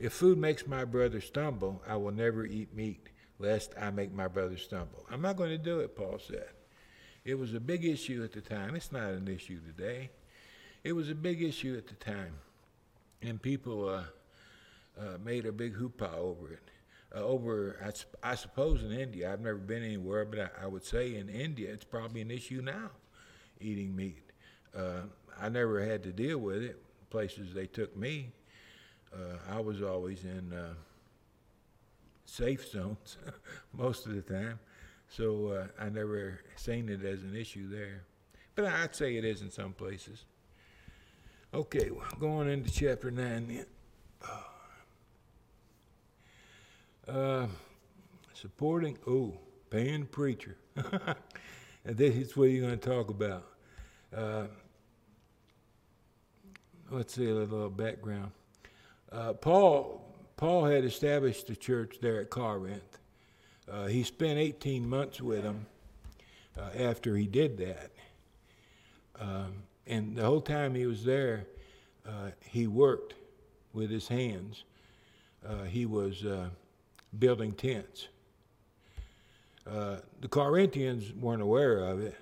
if 0.00 0.14
food 0.14 0.38
makes 0.38 0.66
my 0.66 0.86
brother 0.86 1.20
stumble, 1.20 1.82
I 1.86 1.96
will 1.96 2.10
never 2.10 2.46
eat 2.46 2.74
meat, 2.74 3.10
lest 3.38 3.74
I 3.78 3.90
make 3.90 4.12
my 4.14 4.28
brother 4.28 4.56
stumble. 4.56 5.04
I'm 5.10 5.20
not 5.20 5.36
going 5.36 5.50
to 5.50 5.58
do 5.58 5.80
it, 5.80 5.94
Paul 5.94 6.18
said. 6.18 6.48
It 7.22 7.34
was 7.34 7.52
a 7.52 7.60
big 7.60 7.84
issue 7.84 8.24
at 8.24 8.32
the 8.32 8.40
time. 8.40 8.74
It's 8.74 8.92
not 8.92 9.10
an 9.10 9.28
issue 9.28 9.60
today. 9.60 10.08
It 10.82 10.94
was 10.94 11.10
a 11.10 11.14
big 11.14 11.42
issue 11.42 11.76
at 11.76 11.86
the 11.86 11.94
time. 12.02 12.32
And 13.20 13.42
people 13.42 13.90
uh, 13.90 14.04
uh, 14.98 15.18
made 15.22 15.44
a 15.44 15.52
big 15.52 15.74
hoopah 15.74 16.16
over 16.16 16.54
it. 16.54 16.70
Uh, 17.14 17.24
over, 17.24 17.76
I, 17.84 18.30
I, 18.30 18.34
suppose, 18.36 18.84
in 18.84 18.92
India. 18.92 19.32
I've 19.32 19.40
never 19.40 19.58
been 19.58 19.82
anywhere, 19.82 20.24
but 20.24 20.38
I, 20.38 20.64
I, 20.64 20.66
would 20.68 20.84
say 20.84 21.16
in 21.16 21.28
India 21.28 21.72
it's 21.72 21.84
probably 21.84 22.20
an 22.20 22.30
issue 22.30 22.62
now, 22.62 22.90
eating 23.60 23.96
meat. 23.96 24.22
Uh, 24.76 25.02
I 25.40 25.48
never 25.48 25.84
had 25.84 26.04
to 26.04 26.12
deal 26.12 26.38
with 26.38 26.62
it. 26.62 26.80
Places 27.10 27.52
they 27.52 27.66
took 27.66 27.96
me, 27.96 28.30
uh, 29.12 29.38
I 29.50 29.58
was 29.58 29.82
always 29.82 30.22
in 30.22 30.52
uh, 30.52 30.74
safe 32.26 32.70
zones 32.70 33.16
most 33.72 34.06
of 34.06 34.14
the 34.14 34.22
time, 34.22 34.60
so 35.08 35.48
uh, 35.48 35.66
I 35.84 35.88
never 35.88 36.38
seen 36.54 36.88
it 36.88 37.04
as 37.04 37.24
an 37.24 37.34
issue 37.34 37.68
there. 37.68 38.04
But 38.54 38.66
I'd 38.66 38.94
say 38.94 39.16
it 39.16 39.24
is 39.24 39.42
in 39.42 39.50
some 39.50 39.72
places. 39.72 40.24
Okay, 41.52 41.90
well, 41.90 42.06
going 42.20 42.48
into 42.48 42.70
chapter 42.70 43.10
9 43.10 43.48
then. 43.48 43.66
Uh, 47.10 47.48
supporting, 48.34 48.96
oh, 49.04 49.34
paying 49.68 50.06
preacher. 50.06 50.56
and 50.76 51.96
this 51.96 52.14
is 52.14 52.36
what 52.36 52.50
you're 52.50 52.64
going 52.64 52.78
to 52.78 52.88
talk 52.88 53.10
about. 53.10 53.48
Uh, 54.16 54.44
let's 56.88 57.12
see 57.14 57.28
a 57.28 57.34
little 57.34 57.68
background. 57.68 58.30
Uh, 59.10 59.32
Paul, 59.32 60.04
Paul 60.36 60.66
had 60.66 60.84
established 60.84 61.50
a 61.50 61.56
church 61.56 61.96
there 62.00 62.20
at 62.20 62.30
Corinth. 62.30 62.98
Uh, 63.68 63.86
he 63.86 64.04
spent 64.04 64.38
18 64.38 64.88
months 64.88 65.20
with 65.20 65.42
them 65.42 65.66
uh, 66.56 66.70
after 66.78 67.16
he 67.16 67.26
did 67.26 67.58
that. 67.58 67.90
Um, 69.18 69.64
and 69.84 70.14
the 70.14 70.24
whole 70.24 70.40
time 70.40 70.76
he 70.76 70.86
was 70.86 71.04
there, 71.04 71.46
uh, 72.06 72.30
he 72.44 72.68
worked 72.68 73.14
with 73.72 73.90
his 73.90 74.06
hands. 74.06 74.62
Uh, 75.44 75.64
he 75.64 75.86
was 75.86 76.24
building 77.18 77.52
tents. 77.52 78.08
Uh, 79.66 79.96
the 80.20 80.28
Corinthians 80.28 81.12
weren't 81.12 81.42
aware 81.42 81.78
of 81.78 82.00
it, 82.00 82.16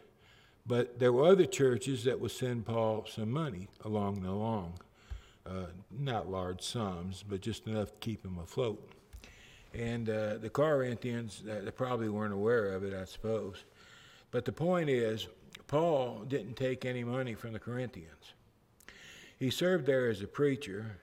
but 0.66 0.98
there 0.98 1.12
were 1.12 1.26
other 1.26 1.46
churches 1.46 2.04
that 2.04 2.18
would 2.20 2.30
send 2.30 2.66
Paul 2.66 3.06
some 3.08 3.30
money 3.30 3.68
along 3.84 4.22
the 4.22 4.32
long. 4.32 4.74
Uh, 5.46 5.66
not 5.98 6.30
large 6.30 6.60
sums, 6.60 7.24
but 7.26 7.40
just 7.40 7.66
enough 7.66 7.90
to 7.92 7.96
keep 8.00 8.24
him 8.24 8.38
afloat. 8.38 8.86
And 9.72 10.10
uh, 10.10 10.38
the 10.38 10.50
Corinthians, 10.50 11.42
uh, 11.50 11.60
they 11.64 11.70
probably 11.70 12.08
weren't 12.08 12.34
aware 12.34 12.74
of 12.74 12.84
it, 12.84 12.92
I 12.92 13.04
suppose. 13.04 13.64
But 14.30 14.44
the 14.44 14.52
point 14.52 14.90
is, 14.90 15.26
Paul 15.66 16.24
didn't 16.28 16.56
take 16.56 16.84
any 16.84 17.04
money 17.04 17.34
from 17.34 17.52
the 17.52 17.58
Corinthians. 17.58 18.34
He 19.38 19.50
served 19.50 19.86
there 19.86 20.10
as 20.10 20.20
a 20.20 20.26
preacher. 20.26 20.98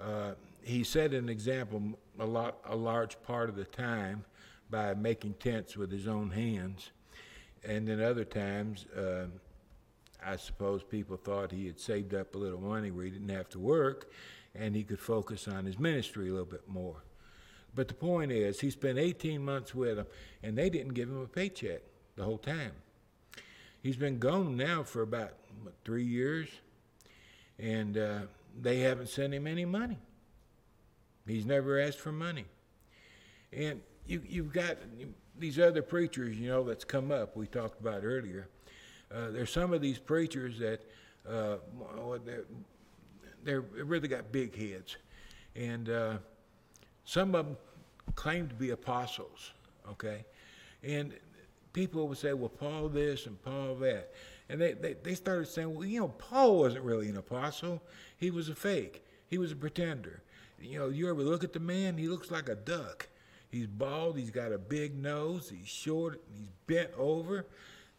Uh, 0.00 0.32
he 0.62 0.84
set 0.84 1.12
an 1.12 1.28
example 1.28 1.98
a 2.18 2.26
lot, 2.26 2.58
a 2.64 2.76
large 2.76 3.20
part 3.22 3.48
of 3.48 3.56
the 3.56 3.64
time 3.64 4.24
by 4.70 4.94
making 4.94 5.34
tents 5.34 5.76
with 5.76 5.90
his 5.90 6.08
own 6.08 6.30
hands, 6.30 6.90
and 7.64 7.86
then 7.86 8.00
other 8.00 8.24
times, 8.24 8.86
uh, 8.96 9.26
I 10.24 10.36
suppose 10.36 10.82
people 10.82 11.16
thought 11.16 11.52
he 11.52 11.66
had 11.66 11.78
saved 11.78 12.14
up 12.14 12.34
a 12.34 12.38
little 12.38 12.60
money 12.60 12.90
where 12.90 13.04
he 13.04 13.10
didn't 13.10 13.28
have 13.28 13.48
to 13.50 13.58
work, 13.58 14.10
and 14.54 14.74
he 14.74 14.82
could 14.82 15.00
focus 15.00 15.46
on 15.46 15.64
his 15.64 15.78
ministry 15.78 16.28
a 16.28 16.32
little 16.32 16.46
bit 16.46 16.68
more. 16.68 17.02
But 17.74 17.88
the 17.88 17.94
point 17.94 18.32
is, 18.32 18.60
he 18.60 18.70
spent 18.70 18.98
18 18.98 19.44
months 19.44 19.74
with 19.74 19.96
them, 19.96 20.06
and 20.42 20.56
they 20.56 20.70
didn't 20.70 20.94
give 20.94 21.08
him 21.08 21.20
a 21.20 21.26
paycheck 21.26 21.82
the 22.16 22.24
whole 22.24 22.38
time. 22.38 22.72
He's 23.82 23.96
been 23.96 24.18
gone 24.18 24.56
now 24.56 24.82
for 24.82 25.02
about 25.02 25.34
what, 25.62 25.74
three 25.84 26.04
years, 26.04 26.48
and 27.58 27.96
uh, 27.96 28.18
they 28.60 28.80
haven't 28.80 29.10
sent 29.10 29.34
him 29.34 29.46
any 29.46 29.64
money. 29.64 29.98
He's 31.26 31.46
never 31.46 31.80
asked 31.80 31.98
for 31.98 32.12
money. 32.12 32.44
And 33.52 33.80
you, 34.06 34.22
you've 34.26 34.52
got 34.52 34.76
these 35.38 35.58
other 35.58 35.82
preachers, 35.82 36.36
you 36.36 36.48
know, 36.48 36.62
that's 36.64 36.84
come 36.84 37.10
up, 37.10 37.36
we 37.36 37.46
talked 37.46 37.80
about 37.80 38.04
earlier. 38.04 38.48
Uh, 39.12 39.30
there's 39.30 39.50
some 39.50 39.72
of 39.72 39.80
these 39.80 39.98
preachers 39.98 40.58
that 40.58 40.80
uh, 41.28 41.56
they're, 42.24 42.44
they're 43.44 43.60
really 43.84 44.08
got 44.08 44.30
big 44.32 44.56
heads. 44.56 44.96
And 45.54 45.88
uh, 45.88 46.16
some 47.04 47.34
of 47.34 47.46
them 47.46 47.56
claim 48.14 48.48
to 48.48 48.54
be 48.54 48.70
apostles, 48.70 49.52
okay? 49.90 50.24
And 50.82 51.12
people 51.72 52.08
would 52.08 52.18
say, 52.18 52.32
well, 52.32 52.48
Paul 52.48 52.88
this 52.88 53.26
and 53.26 53.40
Paul 53.42 53.74
that. 53.76 54.12
And 54.48 54.60
they, 54.60 54.72
they, 54.72 54.94
they 55.02 55.14
started 55.14 55.46
saying, 55.46 55.74
well, 55.74 55.84
you 55.84 56.00
know, 56.00 56.08
Paul 56.08 56.60
wasn't 56.60 56.84
really 56.84 57.08
an 57.08 57.16
apostle. 57.16 57.82
He 58.16 58.30
was 58.30 58.48
a 58.48 58.54
fake. 58.54 59.04
He 59.28 59.38
was 59.38 59.52
a 59.52 59.56
pretender. 59.56 60.22
You 60.66 60.78
know, 60.78 60.88
you 60.88 61.08
ever 61.08 61.22
look 61.22 61.44
at 61.44 61.52
the 61.52 61.60
man? 61.60 61.96
He 61.96 62.08
looks 62.08 62.30
like 62.30 62.48
a 62.48 62.54
duck. 62.54 63.08
He's 63.48 63.66
bald. 63.66 64.18
He's 64.18 64.30
got 64.30 64.52
a 64.52 64.58
big 64.58 64.96
nose. 64.96 65.48
He's 65.48 65.68
short. 65.68 66.22
He's 66.36 66.48
bent 66.66 66.90
over. 66.96 67.46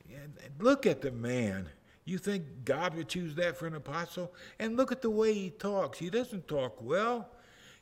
And 0.10 0.34
look 0.60 0.86
at 0.86 1.02
the 1.02 1.12
man. 1.12 1.70
You 2.06 2.18
think 2.18 2.46
God 2.64 2.96
would 2.96 3.10
choose 3.10 3.36
that 3.36 3.58
for 3.58 3.68
an 3.68 3.76
apostle? 3.76 4.34
And 4.60 4.78
look 4.78 4.92
at 4.92 5.02
the 5.02 5.10
way 5.10 5.34
he 5.34 5.50
talks. 5.50 6.00
He 6.00 6.10
doesn't 6.10 6.48
talk 6.48 6.82
well. 6.82 7.30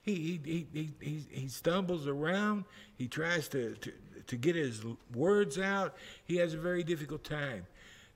He, 0.02 0.40
he, 0.44 0.68
he, 0.72 0.92
he, 1.00 1.26
he 1.30 1.48
stumbles 1.48 2.08
around. 2.08 2.66
He 2.98 3.08
tries 3.08 3.48
to, 3.50 3.76
to, 3.76 3.92
to 4.28 4.36
get 4.36 4.56
his 4.56 4.84
words 5.14 5.60
out. 5.60 5.96
He 6.26 6.38
has 6.38 6.54
a 6.54 6.58
very 6.58 6.84
difficult 6.84 7.24
time. 7.24 7.66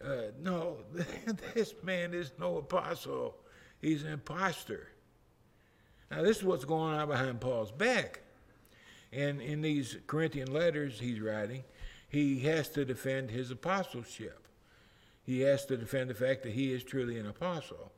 Uh, 0.04 0.32
no, 0.42 0.78
this 1.54 1.74
man 1.84 2.14
is 2.14 2.32
no 2.40 2.58
apostle. 2.58 3.36
He's 3.82 4.04
an 4.04 4.12
impostor. 4.12 4.88
Now, 6.12 6.24
this 6.24 6.38
is 6.38 6.44
what's 6.44 6.66
going 6.66 6.94
on 6.94 7.08
behind 7.08 7.40
Paul's 7.40 7.72
back. 7.72 8.22
And 9.12 9.42
in 9.42 9.62
these 9.62 9.98
Corinthian 10.08 10.52
letters 10.54 11.00
he's 11.00 11.20
writing, 11.20 11.64
he 12.08 12.40
has 12.42 12.70
to 12.70 12.86
defend 12.86 13.32
his 13.32 13.52
apostleship. 13.52 14.48
He 15.24 15.42
has 15.42 15.66
to 15.68 15.78
defend 15.78 16.10
the 16.10 16.16
fact 16.16 16.44
that 16.44 16.54
he 16.54 16.72
is 16.72 16.84
truly 16.84 17.20
an 17.20 17.28
apostle. 17.28 17.92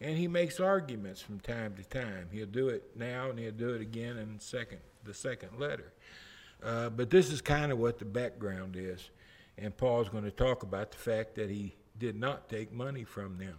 And 0.00 0.16
he 0.16 0.28
makes 0.28 0.60
arguments 0.60 1.20
from 1.20 1.40
time 1.40 1.74
to 1.76 1.84
time. 1.84 2.28
He'll 2.32 2.46
do 2.46 2.68
it 2.68 2.96
now 2.96 3.28
and 3.28 3.38
he'll 3.38 3.52
do 3.52 3.74
it 3.74 3.82
again 3.82 4.16
in 4.16 4.40
second, 4.40 4.78
the 5.04 5.12
second 5.12 5.58
letter. 5.58 5.92
Uh, 6.62 6.88
but 6.88 7.10
this 7.10 7.30
is 7.30 7.42
kind 7.42 7.70
of 7.70 7.78
what 7.78 7.98
the 7.98 8.06
background 8.06 8.76
is. 8.76 9.10
And 9.58 9.76
Paul's 9.76 10.08
going 10.08 10.24
to 10.24 10.30
talk 10.30 10.62
about 10.62 10.90
the 10.90 10.96
fact 10.96 11.34
that 11.34 11.50
he 11.50 11.74
did 11.98 12.18
not 12.18 12.48
take 12.48 12.72
money 12.72 13.04
from 13.04 13.36
them. 13.36 13.56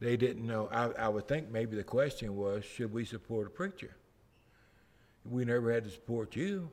They 0.00 0.16
didn't 0.16 0.46
know. 0.46 0.68
I, 0.70 0.90
I 0.90 1.08
would 1.08 1.26
think 1.26 1.50
maybe 1.50 1.76
the 1.76 1.84
question 1.84 2.36
was 2.36 2.64
should 2.64 2.92
we 2.92 3.04
support 3.04 3.46
a 3.46 3.50
preacher? 3.50 3.96
We 5.24 5.44
never 5.44 5.72
had 5.72 5.84
to 5.84 5.90
support 5.90 6.36
you. 6.36 6.70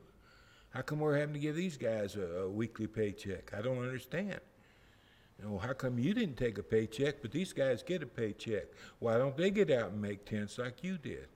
How 0.70 0.82
come 0.82 1.00
we're 1.00 1.18
having 1.18 1.34
to 1.34 1.40
give 1.40 1.56
these 1.56 1.76
guys 1.76 2.16
a, 2.16 2.42
a 2.42 2.50
weekly 2.50 2.86
paycheck? 2.86 3.52
I 3.56 3.62
don't 3.62 3.78
understand. 3.78 4.40
You 5.42 5.58
how 5.58 5.72
come 5.72 5.98
you 5.98 6.14
didn't 6.14 6.36
take 6.36 6.58
a 6.58 6.62
paycheck, 6.62 7.20
but 7.20 7.30
these 7.30 7.52
guys 7.52 7.82
get 7.82 8.02
a 8.02 8.06
paycheck? 8.06 8.64
Why 9.00 9.18
don't 9.18 9.36
they 9.36 9.50
get 9.50 9.70
out 9.70 9.90
and 9.90 10.00
make 10.00 10.24
tents 10.24 10.58
like 10.58 10.82
you 10.82 10.96
did? 10.96 11.28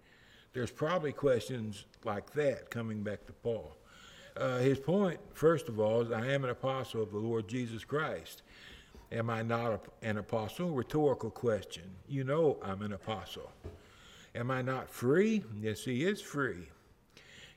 There's 0.53 0.71
probably 0.71 1.13
questions 1.13 1.85
like 2.05 2.33
that 2.33 2.71
coming 2.71 3.03
back 3.03 3.27
to 3.27 3.33
Paul. 3.33 3.77
Uh, 4.37 4.59
his 4.59 4.79
point, 4.79 5.21
first 5.35 5.69
of 5.69 5.79
all, 5.79 6.01
is 6.01 6.11
I 6.11 6.27
am 6.29 6.45
an 6.45 6.51
apostle 6.51 7.03
of 7.03 7.11
the 7.11 7.19
Lord 7.19 7.49
Jesus 7.49 7.85
Christ. 7.85 8.43
Am 9.13 9.29
I 9.29 9.43
not 9.43 9.87
an 10.03 10.19
apostle? 10.19 10.71
Rhetorical 10.71 11.31
question. 11.31 11.83
You 12.09 12.25
know 12.25 12.59
I'm 12.63 12.83
an 12.83 12.93
apostle. 12.93 13.51
Am 14.35 14.51
I 14.51 14.63
not 14.63 14.89
free? 14.89 15.43
Yes, 15.61 15.85
he 15.85 16.05
is 16.05 16.21
free. 16.21 16.69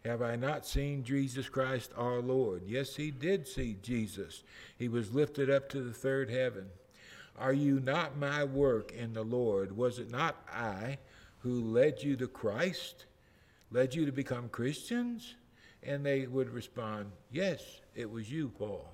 Have 0.04 0.22
I 0.22 0.36
not 0.36 0.66
seen 0.66 1.04
Jesus 1.04 1.48
Christ 1.48 1.92
our 1.96 2.20
Lord? 2.20 2.64
Yes, 2.66 2.96
he 2.96 3.12
did 3.12 3.48
see 3.48 3.78
Jesus. 3.82 4.44
He 4.78 4.90
was 4.90 5.14
lifted 5.14 5.50
up 5.50 5.70
to 5.70 5.82
the 5.82 5.94
third 5.94 6.30
heaven. 6.30 6.66
Are 7.38 7.54
you 7.54 7.80
not 7.80 8.18
my 8.18 8.44
work 8.44 8.92
in 8.92 9.14
the 9.14 9.24
Lord? 9.24 9.76
Was 9.78 10.00
it 10.00 10.12
not 10.12 10.36
I 10.52 10.98
who 11.40 11.62
led 11.62 12.02
you 12.02 12.16
to 12.18 12.28
Christ, 12.28 13.06
led 13.72 13.96
you 13.96 14.06
to 14.06 14.12
become 14.12 14.50
Christians? 14.50 15.36
And 15.84 16.06
they 16.06 16.28
would 16.28 16.50
respond, 16.50 17.12
Yes, 17.32 17.82
it 17.96 18.10
was 18.10 18.32
you, 18.32 18.50
Paul. 18.50 18.86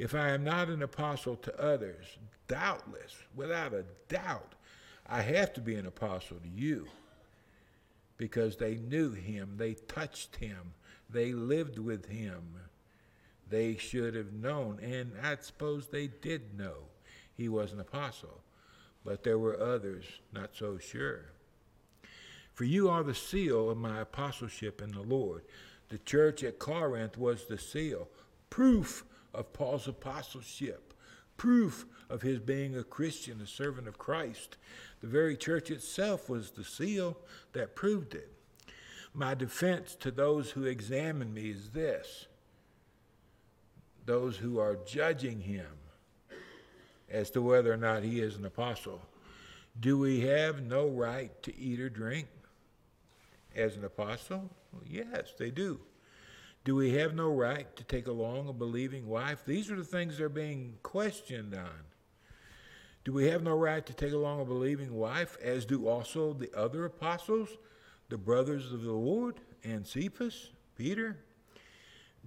If 0.00 0.14
I 0.14 0.30
am 0.30 0.44
not 0.44 0.70
an 0.70 0.82
apostle 0.82 1.36
to 1.36 1.62
others, 1.62 2.06
doubtless, 2.48 3.14
without 3.36 3.74
a 3.74 3.84
doubt, 4.08 4.54
I 5.06 5.20
have 5.20 5.52
to 5.52 5.60
be 5.60 5.74
an 5.74 5.84
apostle 5.84 6.38
to 6.38 6.48
you 6.48 6.88
because 8.16 8.56
they 8.56 8.76
knew 8.76 9.12
him, 9.12 9.56
they 9.58 9.74
touched 9.74 10.36
him, 10.36 10.72
they 11.10 11.34
lived 11.34 11.78
with 11.78 12.06
him. 12.06 12.40
They 13.50 13.76
should 13.76 14.14
have 14.14 14.32
known, 14.32 14.78
and 14.82 15.12
I 15.22 15.36
suppose 15.38 15.88
they 15.88 16.06
did 16.06 16.58
know 16.58 16.76
he 17.36 17.50
was 17.50 17.74
an 17.74 17.80
apostle, 17.80 18.40
but 19.04 19.22
there 19.22 19.38
were 19.38 19.60
others 19.60 20.06
not 20.32 20.56
so 20.56 20.78
sure. 20.78 21.26
For 22.54 22.64
you 22.64 22.88
are 22.88 23.02
the 23.02 23.14
seal 23.14 23.68
of 23.68 23.76
my 23.76 24.00
apostleship 24.00 24.80
in 24.80 24.92
the 24.92 25.02
Lord. 25.02 25.42
The 25.90 25.98
church 25.98 26.42
at 26.42 26.58
Corinth 26.58 27.18
was 27.18 27.44
the 27.44 27.58
seal, 27.58 28.08
proof 28.48 29.04
of 29.34 29.52
Paul's 29.52 29.88
apostleship, 29.88 30.94
proof 31.36 31.86
of 32.08 32.22
his 32.22 32.38
being 32.38 32.76
a 32.76 32.82
Christian, 32.82 33.40
a 33.40 33.46
servant 33.46 33.88
of 33.88 33.98
Christ. 33.98 34.56
The 35.00 35.06
very 35.06 35.36
church 35.36 35.70
itself 35.70 36.28
was 36.28 36.50
the 36.50 36.64
seal 36.64 37.16
that 37.52 37.76
proved 37.76 38.14
it. 38.14 38.32
My 39.14 39.34
defense 39.34 39.96
to 40.00 40.10
those 40.10 40.50
who 40.50 40.64
examine 40.64 41.32
me 41.34 41.50
is 41.50 41.70
this 41.70 42.26
those 44.06 44.38
who 44.38 44.58
are 44.58 44.78
judging 44.86 45.40
him 45.40 45.66
as 47.08 47.30
to 47.30 47.42
whether 47.42 47.72
or 47.72 47.76
not 47.76 48.02
he 48.02 48.20
is 48.20 48.36
an 48.36 48.44
apostle. 48.44 49.00
Do 49.78 49.98
we 49.98 50.20
have 50.20 50.62
no 50.62 50.88
right 50.88 51.30
to 51.42 51.56
eat 51.56 51.80
or 51.80 51.88
drink 51.88 52.26
as 53.54 53.76
an 53.76 53.84
apostle? 53.84 54.50
Well, 54.72 54.82
yes, 54.88 55.32
they 55.38 55.50
do. 55.50 55.80
Do 56.64 56.74
we 56.74 56.92
have 56.92 57.14
no 57.14 57.30
right 57.30 57.74
to 57.76 57.84
take 57.84 58.06
along 58.06 58.48
a 58.48 58.52
believing 58.52 59.06
wife? 59.06 59.44
These 59.46 59.70
are 59.70 59.76
the 59.76 59.84
things 59.84 60.18
they're 60.18 60.28
being 60.28 60.76
questioned 60.82 61.54
on. 61.54 61.84
Do 63.02 63.14
we 63.14 63.28
have 63.28 63.42
no 63.42 63.56
right 63.56 63.84
to 63.86 63.94
take 63.94 64.12
along 64.12 64.42
a 64.42 64.44
believing 64.44 64.94
wife, 64.94 65.38
as 65.42 65.64
do 65.64 65.88
also 65.88 66.34
the 66.34 66.54
other 66.54 66.84
apostles, 66.84 67.48
the 68.10 68.18
brothers 68.18 68.72
of 68.72 68.82
the 68.82 68.92
Lord, 68.92 69.40
and 69.64 69.86
Cephas, 69.86 70.50
Peter? 70.76 71.16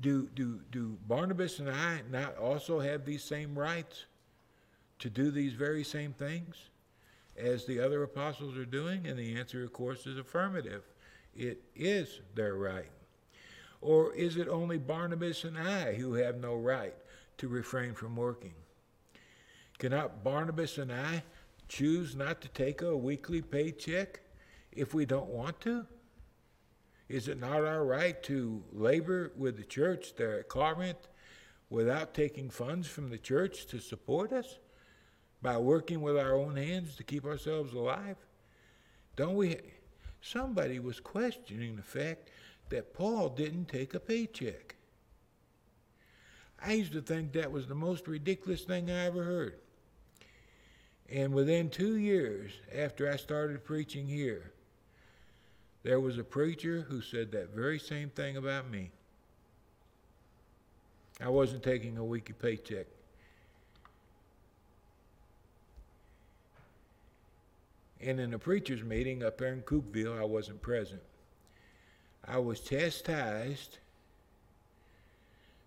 Do, 0.02 0.28
do, 0.34 0.62
do 0.72 0.98
Barnabas 1.08 1.60
and 1.60 1.70
I 1.70 2.02
not 2.10 2.36
also 2.38 2.80
have 2.80 3.06
these 3.06 3.24
same 3.24 3.58
rights 3.58 4.06
to 4.98 5.12
do 5.12 5.30
these 5.30 5.54
very 5.54 5.84
same 5.84 6.12
things 6.14 6.56
as 7.38 7.66
the 7.66 7.80
other 7.80 8.02
apostles 8.02 8.58
are 8.58 8.66
doing? 8.66 9.06
And 9.06 9.20
the 9.20 9.36
answer, 9.36 9.64
of 9.64 9.74
course, 9.74 10.08
is 10.08 10.18
affirmative. 10.18 10.82
It 11.36 11.62
is 11.76 12.22
their 12.34 12.56
right. 12.56 12.90
Or 13.84 14.14
is 14.14 14.38
it 14.38 14.48
only 14.48 14.78
Barnabas 14.78 15.44
and 15.44 15.58
I 15.58 15.94
who 15.96 16.14
have 16.14 16.38
no 16.38 16.56
right 16.56 16.96
to 17.38 17.50
refrain 17.50 17.94
from 17.94 18.16
working? 18.16 18.54
Cannot 19.78 20.24
Barnabas 20.24 20.78
and 20.78 20.90
I 20.90 21.24
choose 21.68 22.16
not 22.16 22.40
to 22.42 22.48
take 22.48 22.82
a 22.82 22.96
weekly 22.96 23.42
paycheck 23.42 24.22
if 24.72 24.94
we 24.94 25.06
don't 25.06 25.30
want 25.30 25.60
to? 25.62 25.86
Is 27.10 27.28
it 27.28 27.42
not 27.42 27.66
our 27.66 27.84
right 27.84 28.24
to 28.24 28.64
labor 28.72 29.34
with 29.36 29.58
the 29.58 29.66
church 29.66 30.16
there 30.16 30.40
at 30.40 30.48
Corinth 30.48 31.10
without 31.70 32.14
taking 32.14 32.50
funds 32.50 32.88
from 32.88 33.10
the 33.10 33.18
church 33.18 33.66
to 33.68 33.80
support 33.80 34.32
us 34.32 34.60
by 35.42 35.58
working 35.58 36.00
with 36.00 36.18
our 36.18 36.36
own 36.36 36.56
hands 36.56 36.96
to 36.96 37.04
keep 37.04 37.26
ourselves 37.26 37.74
alive? 37.74 38.16
Don't 39.18 39.36
we? 39.36 39.58
Somebody 40.22 40.80
was 40.80 41.02
questioning 41.02 41.76
the 41.76 41.82
fact 41.82 42.30
that 42.70 42.94
Paul 42.94 43.30
didn't 43.30 43.66
take 43.66 43.94
a 43.94 44.00
paycheck. 44.00 44.76
I 46.66 46.74
used 46.74 46.94
to 46.94 47.02
think 47.02 47.34
that 47.34 47.52
was 47.52 47.68
the 47.68 47.76
most 47.76 48.08
ridiculous 48.08 48.62
thing 48.62 48.90
I 48.90 49.06
ever 49.06 49.24
heard. 49.24 49.56
And 51.10 51.34
within 51.34 51.70
two 51.70 51.98
years 51.98 52.52
after 52.74 53.12
I 53.12 53.18
started 53.18 53.66
preaching 53.66 54.08
here, 54.08 54.52
there 55.84 56.00
was 56.00 56.18
a 56.18 56.24
preacher 56.24 56.82
who 56.82 57.02
said 57.02 57.32
that 57.34 57.54
very 57.54 57.78
same 57.78 58.10
thing 58.10 58.38
about 58.38 58.72
me. 58.72 58.92
I 61.22 61.30
wasn't 61.30 61.64
taking 61.64 61.98
a 61.98 62.04
weekly 62.04 62.36
paycheck. 62.40 62.88
And 68.02 68.20
in 68.20 68.34
a 68.34 68.40
preacher's 68.40 68.84
meeting 68.84 69.24
up 69.24 69.38
there 69.38 69.54
in 69.54 69.62
Cookeville, 69.62 70.20
I 70.20 70.26
wasn't 70.26 70.62
present. 70.62 71.02
I 72.26 72.38
was 72.38 72.60
chastised 72.62 73.78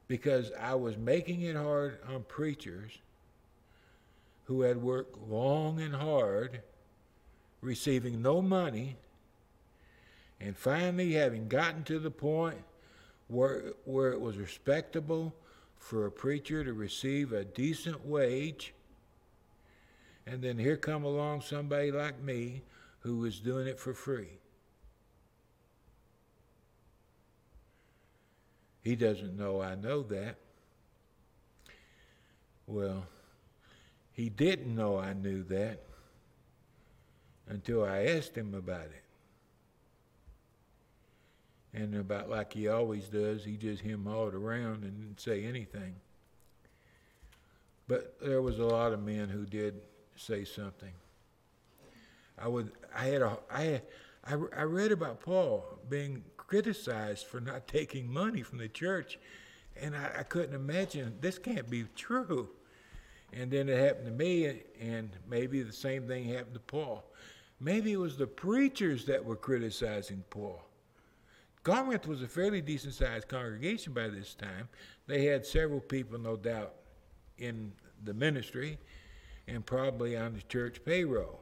because 0.08 0.52
I 0.58 0.74
was 0.74 0.96
making 0.96 1.42
it 1.42 1.56
hard 1.56 1.98
on 2.08 2.22
preachers 2.22 2.98
who 4.44 4.62
had 4.62 4.80
worked 4.80 5.18
long 5.28 5.80
and 5.80 5.94
hard, 5.94 6.60
receiving 7.60 8.22
no 8.22 8.40
money, 8.40 8.96
and 10.40 10.56
finally 10.56 11.14
having 11.14 11.48
gotten 11.48 11.82
to 11.84 11.98
the 11.98 12.10
point 12.10 12.62
where, 13.28 13.72
where 13.84 14.12
it 14.12 14.20
was 14.20 14.36
respectable 14.36 15.34
for 15.78 16.06
a 16.06 16.10
preacher 16.10 16.64
to 16.64 16.72
receive 16.72 17.32
a 17.32 17.44
decent 17.44 18.06
wage, 18.06 18.72
and 20.26 20.42
then 20.42 20.58
here 20.58 20.76
come 20.76 21.04
along 21.04 21.40
somebody 21.40 21.90
like 21.90 22.22
me 22.22 22.62
who 23.00 23.18
was 23.18 23.40
doing 23.40 23.66
it 23.66 23.78
for 23.78 23.94
free. 23.94 24.38
He 28.86 28.94
doesn't 28.94 29.36
know 29.36 29.60
I 29.60 29.74
know 29.74 30.04
that. 30.04 30.36
Well, 32.68 33.04
He 34.12 34.28
didn't 34.28 34.72
know 34.72 34.96
I 34.96 35.12
knew 35.12 35.42
that 35.42 35.82
until 37.48 37.82
I 37.84 38.04
asked 38.04 38.36
him 38.36 38.54
about 38.54 38.84
it. 38.84 39.02
And 41.74 41.96
about 41.96 42.30
like 42.30 42.52
he 42.52 42.68
always 42.68 43.08
does, 43.08 43.44
he 43.44 43.56
just 43.56 43.82
him 43.82 44.04
hauled 44.04 44.34
around 44.34 44.84
and 44.84 44.96
didn't 44.96 45.20
say 45.20 45.42
anything. 45.44 45.96
But 47.88 48.20
there 48.20 48.40
was 48.40 48.60
a 48.60 48.66
lot 48.66 48.92
of 48.92 49.02
men 49.02 49.28
who 49.28 49.46
did 49.46 49.80
say 50.14 50.44
something. 50.44 50.92
I 52.38 52.46
would, 52.46 52.70
I 52.96 53.06
had 53.06 53.22
a, 53.22 53.36
I, 53.50 53.62
had, 53.62 53.82
I, 54.24 54.34
I 54.56 54.62
read 54.62 54.92
about 54.92 55.20
Paul 55.20 55.64
being 55.90 56.22
criticized 56.46 57.26
for 57.26 57.40
not 57.40 57.66
taking 57.68 58.12
money 58.12 58.42
from 58.42 58.58
the 58.58 58.68
church, 58.68 59.18
and 59.80 59.94
I, 59.96 60.20
I 60.20 60.22
couldn't 60.22 60.54
imagine 60.54 61.16
this 61.20 61.38
can't 61.38 61.68
be 61.68 61.84
true. 61.94 62.48
And 63.32 63.50
then 63.50 63.68
it 63.68 63.78
happened 63.78 64.06
to 64.06 64.12
me, 64.12 64.62
and 64.80 65.10
maybe 65.28 65.62
the 65.62 65.72
same 65.72 66.06
thing 66.06 66.28
happened 66.28 66.54
to 66.54 66.60
Paul. 66.60 67.04
Maybe 67.60 67.92
it 67.92 67.98
was 67.98 68.16
the 68.16 68.26
preachers 68.26 69.04
that 69.06 69.24
were 69.24 69.36
criticizing 69.36 70.22
Paul. 70.30 70.62
Corinth 71.62 72.06
was 72.06 72.22
a 72.22 72.28
fairly 72.28 72.60
decent 72.60 72.94
sized 72.94 73.26
congregation 73.26 73.92
by 73.92 74.08
this 74.08 74.34
time. 74.34 74.68
They 75.08 75.24
had 75.24 75.44
several 75.44 75.80
people, 75.80 76.18
no 76.18 76.36
doubt, 76.36 76.74
in 77.38 77.72
the 78.04 78.14
ministry 78.14 78.78
and 79.48 79.66
probably 79.66 80.16
on 80.16 80.34
the 80.34 80.42
church 80.42 80.84
payroll. 80.84 81.40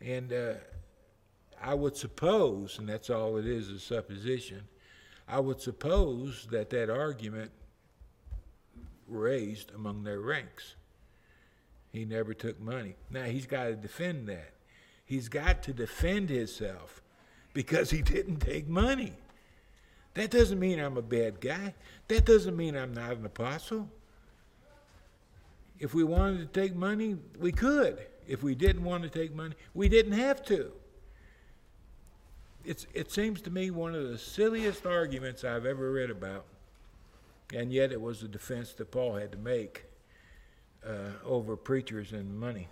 And 0.00 0.32
uh, 0.32 0.54
I 1.62 1.74
would 1.74 1.96
suppose, 1.96 2.78
and 2.78 2.88
that's 2.88 3.10
all 3.10 3.36
it 3.36 3.46
is, 3.46 3.68
a 3.68 3.78
supposition, 3.78 4.62
I 5.26 5.40
would 5.40 5.60
suppose 5.60 6.46
that 6.50 6.70
that 6.70 6.88
argument 6.88 7.50
raised 9.06 9.72
among 9.74 10.04
their 10.04 10.20
ranks. 10.20 10.74
He 11.90 12.04
never 12.04 12.34
took 12.34 12.60
money. 12.60 12.96
Now 13.10 13.24
he's 13.24 13.46
got 13.46 13.64
to 13.64 13.74
defend 13.74 14.28
that. 14.28 14.52
He's 15.04 15.28
got 15.28 15.62
to 15.64 15.72
defend 15.72 16.28
himself 16.28 17.02
because 17.54 17.90
he 17.90 18.02
didn't 18.14 18.38
take 18.38 18.68
money. 18.68 19.14
That 20.14 20.30
doesn't 20.30 20.58
mean 20.58 20.78
I'm 20.78 20.96
a 20.96 21.02
bad 21.02 21.40
guy. 21.40 21.74
That 22.08 22.24
doesn't 22.24 22.56
mean 22.56 22.76
I'm 22.76 22.92
not 22.92 23.16
an 23.16 23.24
apostle. 23.24 23.88
If 25.78 25.94
we 25.94 26.02
wanted 26.04 26.52
to 26.52 26.60
take 26.60 26.74
money, 26.74 27.16
we 27.38 27.52
could. 27.52 28.04
If 28.26 28.42
we 28.42 28.54
didn't 28.54 28.84
want 28.84 29.04
to 29.04 29.08
take 29.08 29.34
money, 29.34 29.54
we 29.74 29.88
didn't 29.88 30.12
have 30.12 30.44
to. 30.46 30.72
It's, 32.68 32.86
it 32.92 33.10
seems 33.10 33.40
to 33.40 33.50
me 33.50 33.70
one 33.70 33.94
of 33.94 34.10
the 34.10 34.18
silliest 34.18 34.84
arguments 34.84 35.42
I've 35.42 35.64
ever 35.64 35.90
read 35.90 36.10
about, 36.10 36.44
and 37.54 37.72
yet 37.72 37.92
it 37.92 37.98
was 37.98 38.20
the 38.20 38.28
defense 38.28 38.74
that 38.74 38.90
Paul 38.90 39.14
had 39.14 39.32
to 39.32 39.38
make 39.38 39.86
uh, 40.86 41.12
over 41.24 41.56
preachers 41.56 42.12
and 42.12 42.38
money. 42.38 42.68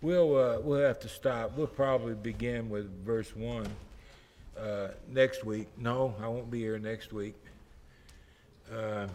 We'll, 0.00 0.36
uh, 0.36 0.60
we'll 0.60 0.86
have 0.86 1.00
to 1.00 1.08
stop. 1.08 1.56
We'll 1.56 1.66
probably 1.66 2.14
begin 2.14 2.70
with 2.70 3.04
verse 3.04 3.34
1 3.34 3.66
uh, 4.56 4.88
next 5.08 5.44
week. 5.44 5.66
No, 5.76 6.14
I 6.22 6.28
won't 6.28 6.52
be 6.52 6.60
here 6.60 6.78
next 6.78 7.12
week. 7.12 7.34
Uh, 8.72 9.08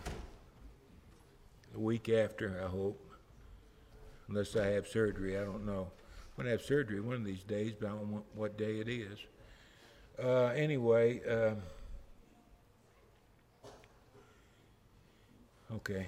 the 1.71 1.79
week 1.79 2.09
after, 2.09 2.61
I 2.61 2.67
hope. 2.67 2.99
Unless 4.27 4.57
I 4.57 4.65
have 4.71 4.89
surgery, 4.89 5.37
I 5.37 5.45
don't 5.45 5.65
know. 5.65 5.89
I'm 6.39 6.45
to 6.45 6.51
have 6.51 6.61
surgery 6.61 7.01
one 7.01 7.15
of 7.15 7.25
these 7.25 7.43
days, 7.43 7.73
but 7.77 7.87
I 7.87 7.89
don't 7.89 8.09
know 8.09 8.23
what 8.33 8.57
day 8.57 8.79
it 8.79 8.87
is. 8.87 9.19
Uh, 10.17 10.53
anyway, 10.55 11.19
uh, 11.29 11.55
okay. 15.75 16.07